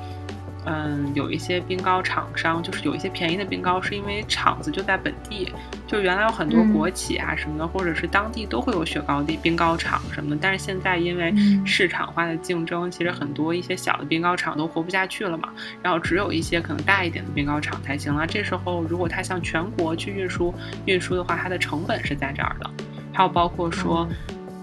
[0.66, 5.52] 嗯，有一些冰糕厂商就是有一些便宜的冰糕，是因为厂子就在本地，
[5.86, 10.38] 就原来有很多嗯国企啊什么的，或者是当地都会有雪糕地冰糕厂什么的。
[10.40, 15.50] 但是现在因为嗯市场化的竞争，其实很多一些小的冰糕厂都活不下去了嘛。
[15.82, 18.26] 然后只有一些可能大一点的冰糕厂才行了。
[18.26, 20.52] 这时候如果它向全国去运输
[20.84, 22.68] 运输的话，它的成本是在这儿的。
[23.12, 24.06] 还有包括说，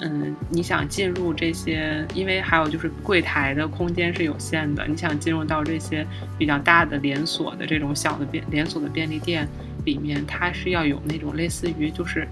[0.05, 6.05] 嗯，你想进入这些，因为还有就是柜台的空间是有限的，你想进入到这些
[6.37, 9.47] 比较大的连锁的这种小的便连锁的便利店
[9.85, 12.27] 里面，它是要有那种类似于就是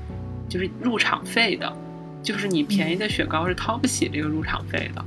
[0.50, 1.72] 就是入场费的，
[2.22, 5.06] 就是你便宜的雪糕是掏不起这个入场费的。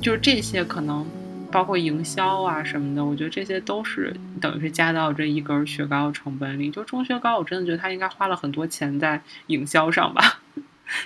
[0.00, 1.06] 就是这些可能
[1.52, 6.70] 包括营销啊什么的，我觉得这些都是等于是加到这一根雪糕成本里。
[6.70, 10.40] 就中雪糕，我真的觉得他应该花了很多钱在营销上吧，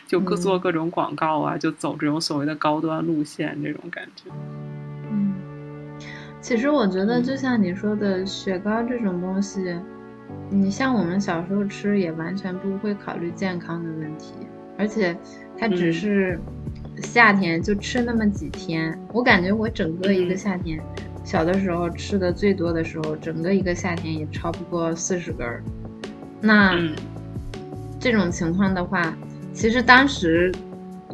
[0.07, 4.31] 就各做各种广告啊，就走这种所谓的高端路线这种感觉。
[5.11, 5.35] 嗯，
[6.40, 9.77] 其实我觉得就像你说的，雪糕这种东西，
[10.51, 14.35] 你像我们小时候吃，也完全不会考虑健康的问题，
[14.79, 15.16] 而且
[15.59, 16.38] 它只是。
[17.03, 20.81] 夏天就吃那么几天，我感觉我整个一个夏天，
[21.25, 25.61] 小的时候吃的最多的时候，整个一个夏天也超不过四十根儿。
[26.40, 26.79] 那
[27.99, 29.12] 这种情况的话，
[29.54, 30.52] 其实当时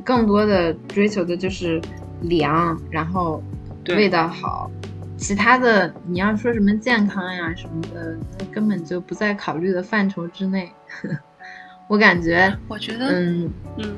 [0.02, 1.80] 更多的追求的就是
[2.22, 3.42] 凉，然后
[3.88, 4.70] 味道好，
[5.16, 10.72] 其他的你要说什么健康呀什么的，那根本就不在考虑的范畴之内。
[11.86, 13.96] 我感觉，我觉得，嗯嗯。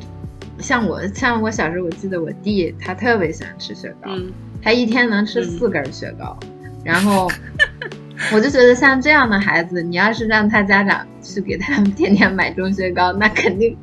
[0.59, 4.11] 像我像我小时候，我记得我弟他特别喜欢吃雪糕，
[4.63, 6.39] 他一天能吃四根雪糕。
[6.85, 7.31] 然后
[8.33, 13.77] 我就觉得像这样的孩子，你要是让他家长去给他们天天买中雪糕，那肯定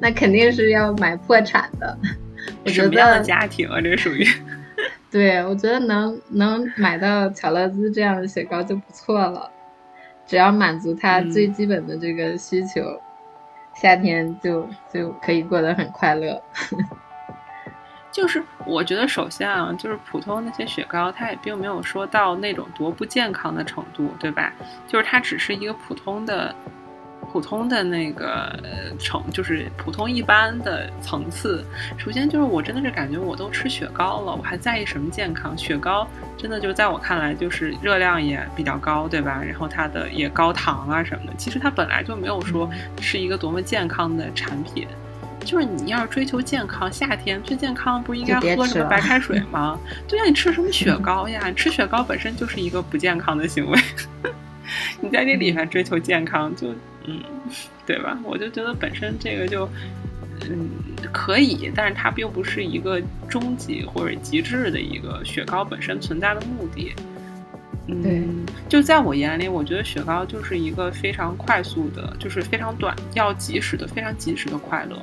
[0.00, 1.98] 那肯定是要买破产的。
[2.64, 4.24] 我觉得家庭啊，这属于
[5.10, 9.50] 对，我觉得能能买到巧乐兹这样的雪糕就不错了，
[10.26, 12.82] 只要满足他最基本的这个需求。
[13.74, 16.42] 夏天就就可以过得很快乐，
[18.10, 24.52] 就是我觉得首先啊，就是普通那些雪糕，它也并没有说到那种多不健康的程度，对吧？
[24.88, 26.54] 就是它只是一个普通的。
[27.38, 28.52] 普通的那个
[28.98, 31.64] 成就是普通一般的层次。
[31.96, 35.56] 首先就是我真的是感觉我都吃雪糕了，我还在意什么健康？
[35.56, 36.04] 雪糕
[36.36, 39.40] 真的就在我看来就是热量也比较高，对吧？
[39.40, 41.32] 然后它的也高糖啊什么的。
[41.38, 42.68] 其实它本来就没有说
[43.00, 44.88] 是一个多么健康的产品。
[45.44, 49.78] 就是你要是追求健康，夏天最健康不是应该喝什么白开水吗？
[50.08, 51.40] 对呀，你吃什么雪糕呀？
[51.54, 53.78] 吃雪糕本身就是一个不健康的行为。
[55.00, 56.74] 你在这里面追求健康就。
[57.08, 57.22] 嗯，
[57.86, 58.18] 对吧？
[58.22, 59.66] 我就觉得本身这个就，
[60.42, 60.68] 嗯，
[61.10, 66.92] 可以，但是它并不是一个终极或者极致的一个雪糕本身存在的目的。
[67.86, 74.96] 嗯，就在我眼里，我觉得雪糕就是一个非常快速的，就是非常短，要及时的，非常及时的快乐。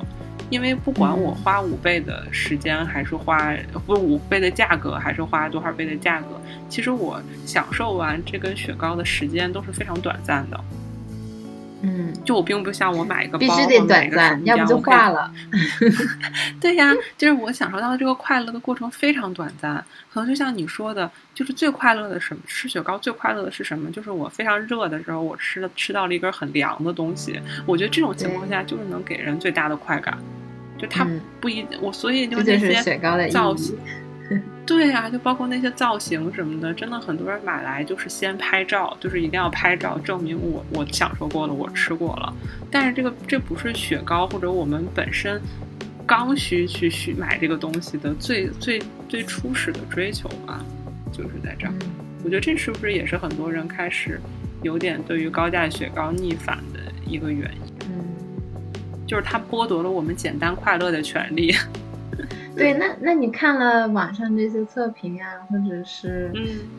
[0.48, 3.52] 因为不管我花五倍的时间，还是花
[3.84, 10.64] 不五倍的价格，还是花多少倍的价格，其实我享受完这根雪糕的时间都是非常短暂的。
[11.82, 15.30] 嗯，就我并不像我买一个包，必须得短暂，要不就挂了。
[16.60, 19.84] 对呀，就是我享受到的这个快乐的过程非常短暂。
[20.10, 22.40] 可能就像你说的，就是最快乐的什么？
[22.46, 23.90] 吃雪糕最快乐的是什么？
[23.90, 27.38] 就是我非常热的时候，我吃了吃到了一根很凉的东西。
[27.66, 30.16] 我觉得这种情况下就是能给人最大的快感。
[30.78, 31.06] 就它
[31.40, 33.76] 不一，我所以就那些造型。
[34.66, 42.34] 对啊，就包括那些造型什么的，真的很多人买来就是先拍照，就是一定要拍照证明我我享受过了，我吃过了。
[42.70, 45.40] 但是这个这不是雪糕或者我们本身
[46.04, 50.64] 刚需去需买这个东西的最最最初始的追求吧，
[51.12, 51.72] 就是在这儿。
[52.24, 54.20] 我觉得这是不是也是很多人开始
[54.62, 57.88] 有点对于高价雪糕逆反的一个原因？
[57.88, 58.04] 嗯，
[59.06, 61.54] 就是它剥夺了我们简单快乐的权利。
[62.56, 66.32] 对，那那你看了网上这些测评啊，或者是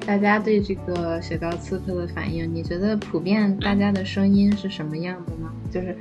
[0.05, 5.51] 大家对这个雪糕刺客的反应，你觉得普遍大家的声音是什么样的呢？
[5.71, 5.95] 就是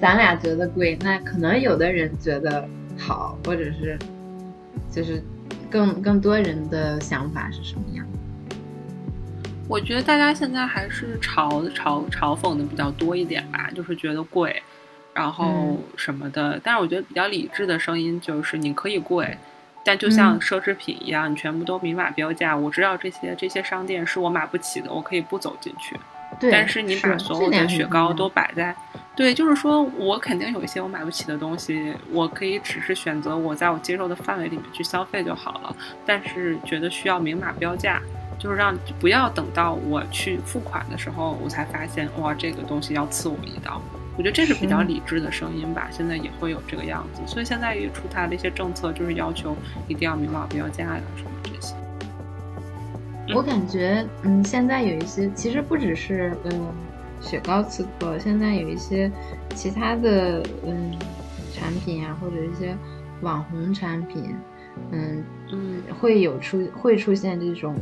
[0.00, 3.98] 咱俩觉得贵，那可能有的人觉得好，或者是
[4.92, 5.20] 就是
[5.68, 8.56] 更更多人的想法是什么样的？
[9.68, 14.62] 我觉得大家现在还是嘲嘲嘲讽的比较多一点吧，就是觉得贵。
[15.16, 19.34] 然后什么的，但是我觉得比较理智的声音就是，你可以贵，
[19.82, 22.54] 但就像奢侈品一样，你全部都明码标价。
[22.54, 25.96] 我知道这些这些商店是我买不起的，我可以不走进去。
[26.38, 28.76] 对，但是你把所有的雪糕都摆在，
[29.14, 35.74] 对，就是说我肯定有一些我买不起的东西，我可以只是选择我在我接受的范围里面去消费就好了。
[36.04, 38.02] 但是觉得需要明码标价，
[38.38, 43.80] 就是让不要等到我去付款的时候，我才发现哇，这个东西要刺我一刀。
[44.16, 49.54] 我觉得这是比较理智的声音吧，现在也会有这个样子，所以现在也出台了一些政策，就是要求
[49.88, 51.74] 一定要明码标价呀什么这些。
[53.34, 56.68] 我感觉，嗯，现在有一些，其实不只是嗯
[57.20, 59.10] 雪糕刺客，现在有一些
[59.54, 60.96] 其他的嗯
[61.52, 62.74] 产品啊，或者一些
[63.20, 64.34] 网红产品，
[64.92, 67.76] 嗯嗯，会有出会出现这种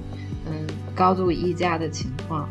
[0.46, 2.48] 嗯高度溢价的情况。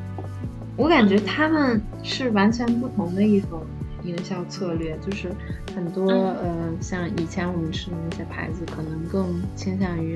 [0.76, 3.62] 我感觉他们是完全不同的一种
[4.04, 5.32] 营销策略，就是
[5.76, 10.16] 很多呃，像以前我们吃的那些牌子，可能更倾向于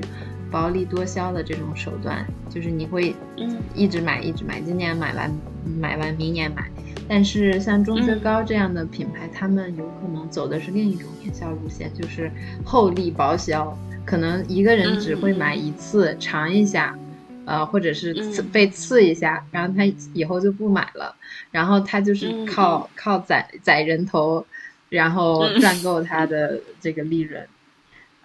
[0.50, 3.56] 薄利多销的这种手段，就是你会嗯。
[3.74, 5.32] 一直买一直买，今年买完
[5.80, 6.68] 买完明年买。
[7.08, 12.30] 但是像钟薛高这样的品牌，他们有可能走的是另一种营销路线，就是
[12.64, 16.94] 厚利薄销，可能一个人只会买一次尝一下，
[17.48, 19.82] 呃，或者是刺嗯被刺一下，然后他
[20.12, 21.16] 以后就不买了，
[21.50, 24.44] 然后他就是嗯靠靠宰宰人头，
[24.90, 27.42] 然后嗯赚够他的这个利润。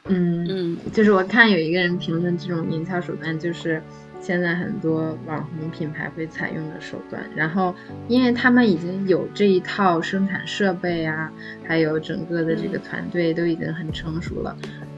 [0.06, 3.82] 嗯，嗯就是我看有一个人评论这种营销手段，就是
[4.20, 7.24] 现在很多网红品牌会采用的手段。
[7.34, 7.74] 然后，
[8.10, 11.32] 因为他们已经有这一套生产设备啊，
[11.66, 14.54] 还有整个的这个团队都已经很成熟了。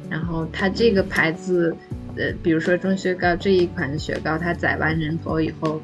[0.09, 1.76] 然后，他这个牌子，
[2.18, 5.82] 呃，比如说钟薛高这一款雪糕，它宰完人头以后。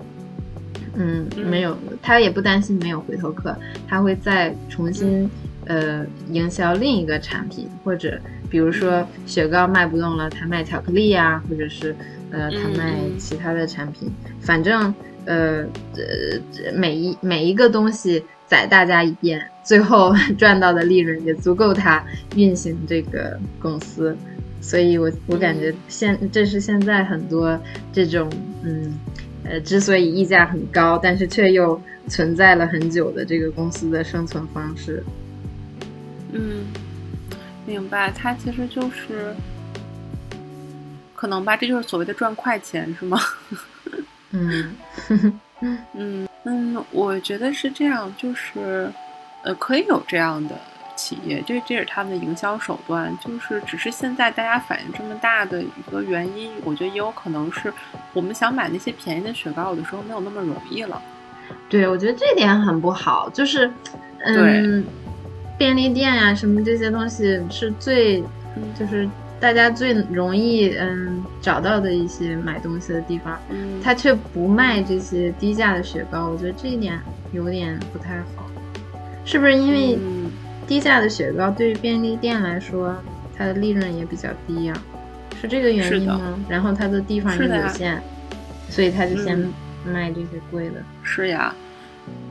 [0.94, 3.56] 嗯，嗯没有，他也不担心没有回头客，
[3.88, 5.30] 他会再重新
[5.66, 8.20] 呃营销另一个产品，或者
[8.50, 11.96] 比如说雪糕卖不动了，他卖巧克力呀、或者是
[12.30, 14.12] 呃他卖其他的产品，
[14.42, 15.64] 反正呃
[15.96, 22.04] 呃每一每一个东西宰大家一遍，最后 赚到的利润也足够他
[22.36, 24.14] 运行这个公司。
[24.62, 27.60] 所以我我感觉现这是现在很多
[27.92, 28.32] 这种
[28.64, 28.98] 嗯
[29.44, 35.04] 呃之所以溢价很高，但是却又存在了很久的这个公司的生存方式。
[36.32, 36.66] 嗯，
[37.66, 38.12] 明白。
[38.12, 39.34] 它其实就是
[41.16, 43.20] 可能吧，这就是所谓的赚快钱，是吗？
[44.32, 44.72] 嗯
[45.94, 48.90] 嗯嗯，我觉得是这样，就是
[49.44, 50.56] 呃，可以有这样的
[51.02, 57.74] 企业，这这是他们的营销手段，就是只是现在大家反应这么大的一个原因，我觉得也有可能是
[58.14, 61.02] 我们想买那些便宜的雪糕，有的时候没有那么容易了。
[61.68, 63.72] 对，我觉得这点很不好，就是
[64.26, 64.86] 嗯，
[65.58, 68.20] 便利店呀、什么这些东西是最
[68.56, 77.00] 嗯就是大家最容易嗯找到的一些买东西的地方，嗯，他却不卖这些低价的雪糕，我觉得这一点
[77.32, 78.46] 有点不太好。
[79.24, 80.21] 是不是因为嗯
[80.72, 82.96] 低价的雪糕对于便利店来说，
[83.38, 84.74] 它的利润也比较低呀、
[85.42, 86.40] 是这个原因吗？
[86.48, 88.00] 然后它的地方又是有限，
[88.70, 89.54] 所以他就先嗯
[89.86, 90.76] 卖这些贵的。
[91.04, 91.54] 是呀，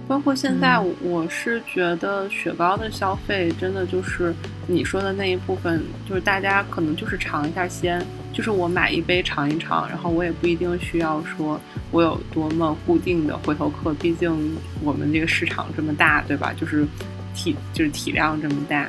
[0.08, 4.32] 包括现在嗯我是觉得雪糕的消费真的就是
[4.66, 11.60] 你说的那一部分，就是大家可能就是尝一下鲜，就是我买一杯尝一尝，然后我也不一定需要说
[11.90, 16.54] 我有多么固定的回头客，毕竟我们这个市场这么大，对吧？
[16.58, 16.86] 就是
[17.34, 18.88] 体就是体量这么大。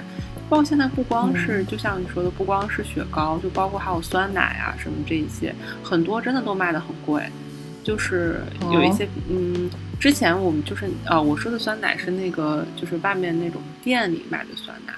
[0.50, 7.24] 包括现在不光是，嗯就像你说的，不光是雪糕，就包括还有酸奶啊什么这一些，很多真的都卖的很贵。
[7.84, 9.68] 就是有一些、嗯，
[10.00, 14.94] 之前我们就是呃，我说的酸奶是那个就是外面那种店里卖的酸奶，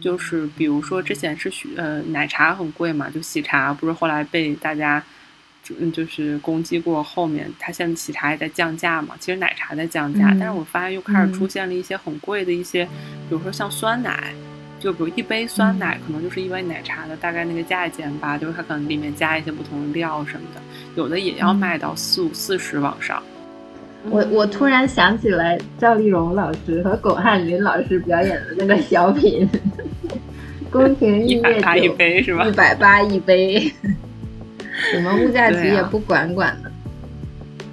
[0.00, 5.00] 就是比如说之前是许呃奶茶很贵嘛，就喜茶不是后来被大家
[5.80, 12.90] 嗯就是攻击过，后面它现在喜茶也在降价嘛，其实奶茶在降价，嗯但是我发现又开始出嗯现了一些很贵的一些，比
[13.30, 14.32] 如说像酸奶。
[14.78, 20.60] 就比如一杯酸奶，可能就是一杯奶茶的大概那个价钱吧，就是它可能里面加一些不同的料什么的，
[20.96, 23.20] 有的也要卖到四五四十往上。
[24.10, 29.48] 我我突然想起来赵丽蓉老师和巩汉林老师表演的那个小品，
[30.70, 32.52] 宫廷一玉液百八一杯是吧一？
[32.52, 33.72] 百八一杯，
[34.90, 36.70] 什么物价局也不管管的。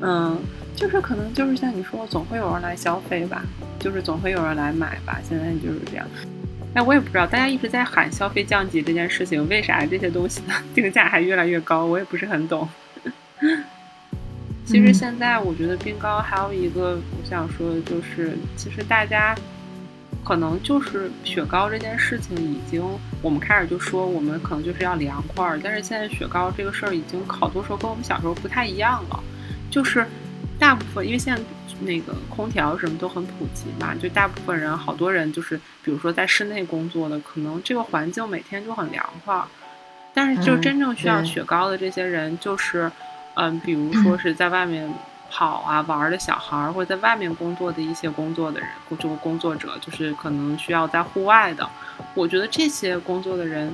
[0.01, 0.37] 嗯，
[0.75, 3.43] 就是可能就是像你说，总会有人来消费吧，
[3.79, 6.05] 就是总会有人来买吧，现在就是这样。
[6.73, 11.85] 哎，我也不知道，大家一直在喊消费降级这件事情，为啥这些东西呢 定价还越来越高？
[11.85, 12.67] 我也不是很懂。
[14.65, 19.35] 其实嗯现在我觉得冰糕还有一个我想说的就是，其实大家
[20.23, 22.83] 可能就是雪糕这件事情已经，
[23.21, 29.23] 我们开始就说我们可能就是要凉快儿，但是现在雪糕这个事儿已经好多时候跟我们小时候不太一样了，
[29.69, 30.05] 就是
[30.57, 31.41] 大部分因为现在
[31.81, 39.45] 那个空调什么都很普及嘛，就大部分人好多人就是比如说在室内工作的，可能这个环境每天就很凉快儿，
[40.13, 42.91] 但是就嗯真正需要雪糕的这些人就是。
[43.35, 44.87] 嗯，比如说是在外面
[45.35, 48.69] 跑啊玩儿的小孩儿，或者在外面工作的一些工作的人，
[48.99, 51.67] 就工作者，就是可能需要在户外的。
[52.13, 53.73] 我觉得这些工作的人，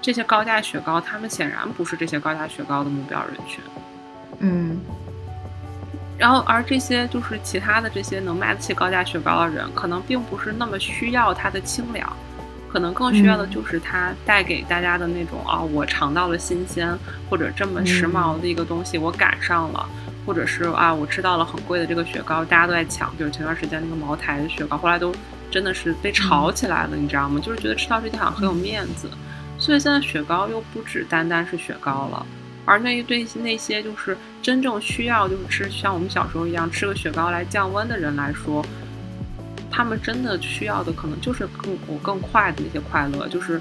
[0.00, 3.60] 这些高价雪糕，他们显然不是这些高价雪糕的目标人群。
[4.38, 4.78] 嗯
[6.16, 12.08] 然后，而这些就是其他的这些能卖得起高价雪糕的人，可能并不是那么需要它的清凉，
[12.70, 16.96] 可能更需要的嗯就是它带给大家的那种啊，我尝到了新鲜，
[17.28, 19.88] 或者这么时髦的一个东西我赶上了，
[20.30, 25.12] 或者是啊，我吃到了很贵的这个雪糕，大家都在抢，就是前段时间那个茅台的雪糕，后来都
[25.50, 27.40] 真的是被炒起来了，你知道吗？
[27.44, 29.10] 就是觉得吃到这些好像很有面子，
[29.58, 32.24] 所以现在雪糕又不只单单是雪糕了。
[32.64, 38.64] 而那一对那些就是真正需要就是吃像我们小时候一样吃个雪糕来降温的人来说，
[39.68, 43.60] 他们真的需要的可能就是更我更快的那些快乐，就是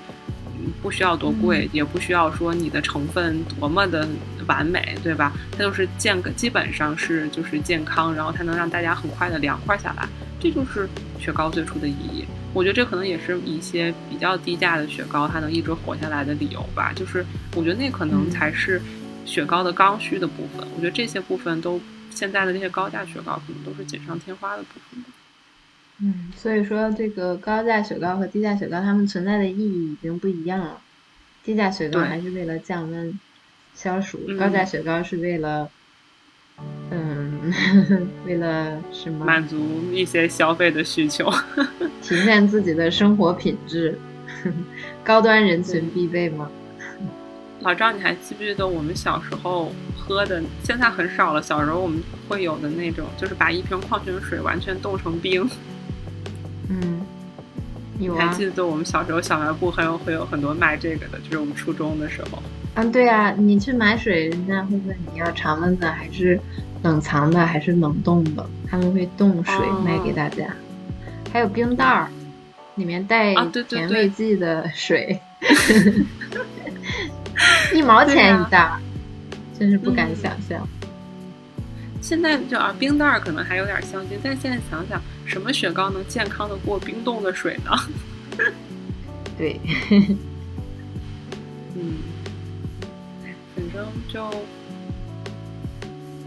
[0.81, 4.07] 不需要多贵，也不需要说你的成分多么的
[4.47, 5.31] 完美，对吧？
[5.51, 10.07] 它就是健，基本上是就是健康，然后它能让大家很快的凉快下来，
[10.39, 10.87] 这就是
[11.19, 12.25] 雪糕最初的意义。
[12.53, 16.91] 我觉得这可能也是一些比较低价的雪糕它能一直活下来的理由吧。
[16.95, 17.23] 就是
[17.55, 18.81] 我觉得那可能才是
[19.23, 20.67] 雪糕的刚需的部分。
[20.75, 21.79] 我觉得这些部分都
[22.09, 25.03] 现在的这些高价雪糕可能都是锦上添花的部分。
[26.01, 30.79] 嗯，所以说这个高价雪糕和低价雪糕它们存在的意义已经不一样了。
[31.43, 33.19] 低价雪糕还是为了降温、
[33.73, 35.69] 消暑，高价雪糕是为了。
[36.91, 37.53] 嗯，
[38.25, 39.25] 为了什么？
[39.25, 39.57] 满足
[39.93, 41.29] 一些消费的需求，
[42.01, 43.97] 体现自己的生活品质，
[45.03, 46.51] 高端人群必备吗？
[47.61, 50.41] 老赵，你还记不记得我们小时候喝的？
[50.63, 51.41] 现在很少了。
[51.41, 55.49] 小时候我们会有的那种，就是把一瓶矿泉水完全冻成冰。
[56.69, 57.01] 嗯，
[57.99, 58.27] 有啊。
[58.27, 62.41] 还记得我们小时候小卖部还有会有很多卖这个的，就是我们初中的时候。
[62.75, 66.39] 嗯，对啊，你去买水，人家会问你要常温的还是
[66.83, 69.53] 冷藏的还是冷冻的，他们会冻水
[69.83, 70.45] 卖给大家。
[71.33, 72.07] 还有冰袋儿，
[72.75, 73.33] 里面带
[73.67, 75.19] 甜味剂的水，
[77.73, 78.71] 一毛钱一袋，
[79.59, 80.65] 真是不敢想象。
[82.01, 87.71] 现在就啊，冰袋儿可能还有点相近，但现在想想，什么雪糕能健康的过冰冻的水呢？
[89.37, 89.59] 对，
[91.75, 91.99] 嗯。
[93.55, 94.27] 反正就，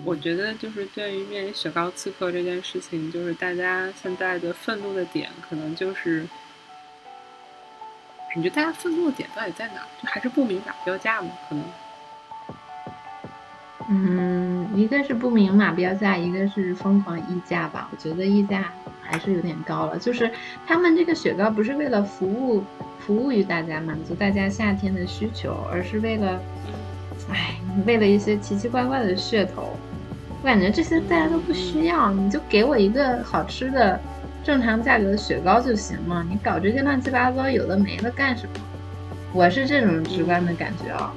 [0.04, 6.24] 我觉得就是对于面临雪糕刺客这件事情，就是大家现在的愤怒的点，可能就是，
[8.36, 9.80] 你觉得大家愤怒的点到底在哪？
[10.00, 11.30] 就还是不明码标价吗？
[11.48, 11.64] 可能。
[13.90, 17.88] 嗯，一个是不明码标价，一个是疯狂溢价吧。
[17.90, 18.72] 我觉得溢价
[19.12, 19.98] 还是有点高了。
[19.98, 20.30] 就是
[20.66, 22.64] 他们这个雪糕不是为了服务
[22.98, 26.40] 服务于大家，满足大家夏天的需求，而是为了。
[27.30, 27.54] 哎，
[27.86, 29.76] 为了一些奇奇怪怪的噱头，
[30.40, 33.98] 我感觉这些大家都不需要，你就给我一个好吃的、
[34.42, 36.26] 正常价格的雪糕就行了。
[36.28, 38.52] 你搞这些乱七八糟有的没的干什么？
[39.32, 41.14] 我是这种直观的感觉啊。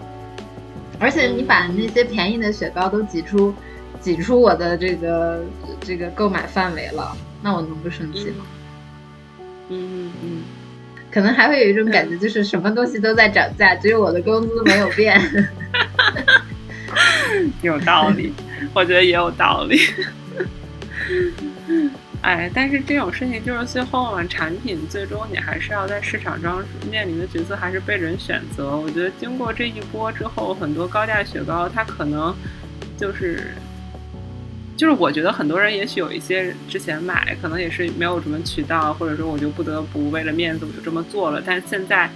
[1.00, 3.54] 而且你把那些便宜的雪糕都挤出、
[4.00, 5.44] 挤出我的这个
[5.82, 8.46] 这个购买范围了，那我能不生气吗？
[9.70, 10.44] 嗯嗯嗯。
[11.12, 15.20] 可能还会有一种感觉， 就是什么东西都在涨价，只有我的工资没有变。
[17.62, 18.34] 有道理，
[18.74, 19.80] 我觉得也有道理。
[22.22, 28.76] 哎，但是这种事情就是最后嘛，产品最终你还是要在市场上面临的角色还是被人选择。
[28.76, 32.36] 我觉得经过这一波之后，很多高价雪糕它可能
[32.98, 33.54] 就是。
[34.78, 41.42] 就是我觉得很多人也许有一些之前买，可能也是没有什么渠道，或者说我就不得不为了面子我就这么做了。
[41.46, 42.12] 但是现在，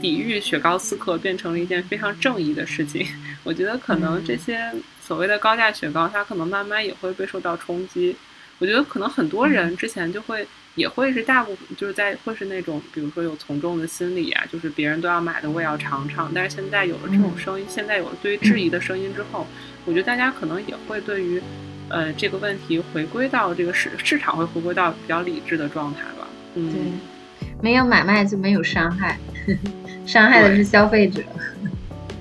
[0.00, 3.04] 抵御雪糕刺客变成了一件非常正义的事情。
[3.42, 8.14] 我觉得可能这些所谓的高价雪糕，它可能慢慢也会被受到冲击。
[8.58, 10.46] 我觉得可能很多人之前就会
[10.76, 16.30] 也会是大部分就是在会是那种，比如说有从众的心理啊，就是别人都要买的我也要尝尝。
[16.32, 19.44] 但是现在有了这种声音，现在有了对于质疑的声音之后，
[19.84, 21.42] 我觉得大家可能也会对于。
[21.88, 26.26] 呃，这个问题回归到这个市市场会回归到比较理智的状态吧。
[26.54, 29.18] 嗯，对，没有买卖就没有伤害，
[30.06, 31.22] 伤害的是消费者。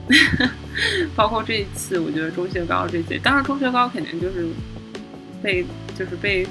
[1.16, 4.45] 包括这一次，我觉得中雪糕这些，当然中雪糕肯定就是
[5.41, 5.66] 被
[5.97, 6.45] 就是被，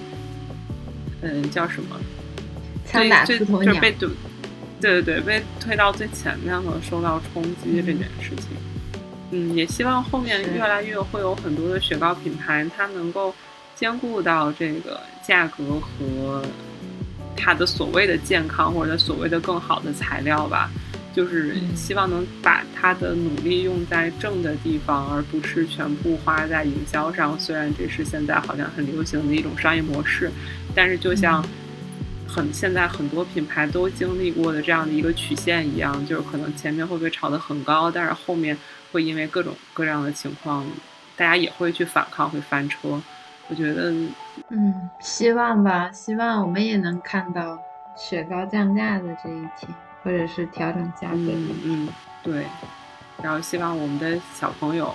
[1.20, 1.96] 嗯，叫什么？
[2.86, 3.74] 枪打出头鸟。
[3.80, 4.08] 被对
[4.80, 8.48] 对对，被推到最前面了，受到冲击这件事情。
[8.54, 8.73] 嗯，
[9.30, 13.34] 也希望后面越来越会有很多的雪糕品牌，它能够
[13.74, 16.42] 兼顾到这个价格和
[17.36, 20.70] 它的所谓的健康或者所谓的更好的材料吧。
[21.12, 27.38] 就是希望能把它的努力用在正的地方，而不是全部花在营销上。
[27.38, 30.30] 虽然这是现在好像很流行的一种商业模式，
[30.74, 31.44] 但是就像
[32.26, 38.56] 很现在很多品牌都经历过的这样的一个曲线一样，就是可能前面会被炒得很高，但是后面。
[38.94, 40.64] 会因为各种各样的情况，
[41.16, 43.02] 大家也会去反抗，会翻车。
[43.48, 43.90] 我觉得，
[44.50, 47.58] 嗯，希望吧，希望我们也能看到
[47.96, 49.68] 雪糕降价的这一天，
[50.04, 51.32] 或者是调整价格。
[51.64, 51.88] 嗯，
[52.22, 52.44] 对。
[53.20, 54.94] 然后希望我们的小朋友，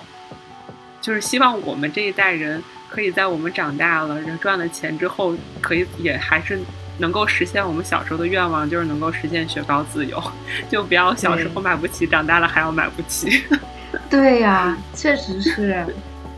[1.02, 6.58] 就是希望我们这一代人，可以在我们长大了，人赚了钱之后，可以也还是
[6.98, 10.22] 能够实现我们小时候的愿望，就是能够实现雪糕自由，
[10.70, 13.44] 就不要小时候买不起，长大了还要买不起。
[14.08, 15.86] 对呀，确实是，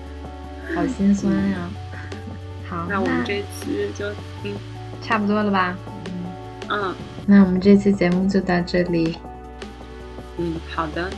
[0.74, 1.70] 好心酸呀。
[2.68, 4.08] 好，那我们这期就
[4.44, 4.54] 嗯，
[5.02, 5.76] 差不多了吧？
[6.70, 6.94] 嗯，
[7.26, 9.18] 那我们这期节目就到这里。
[10.38, 11.10] 嗯，好的，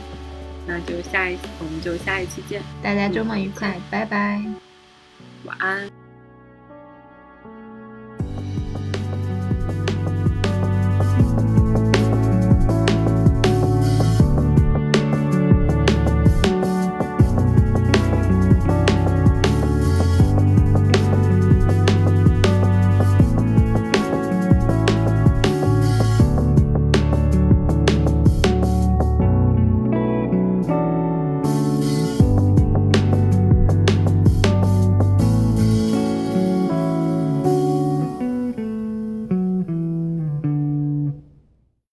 [0.67, 2.61] 那就下一，我们就下一期见。
[2.83, 4.43] 大家周末愉快，拜拜，
[5.45, 6.04] 晚安。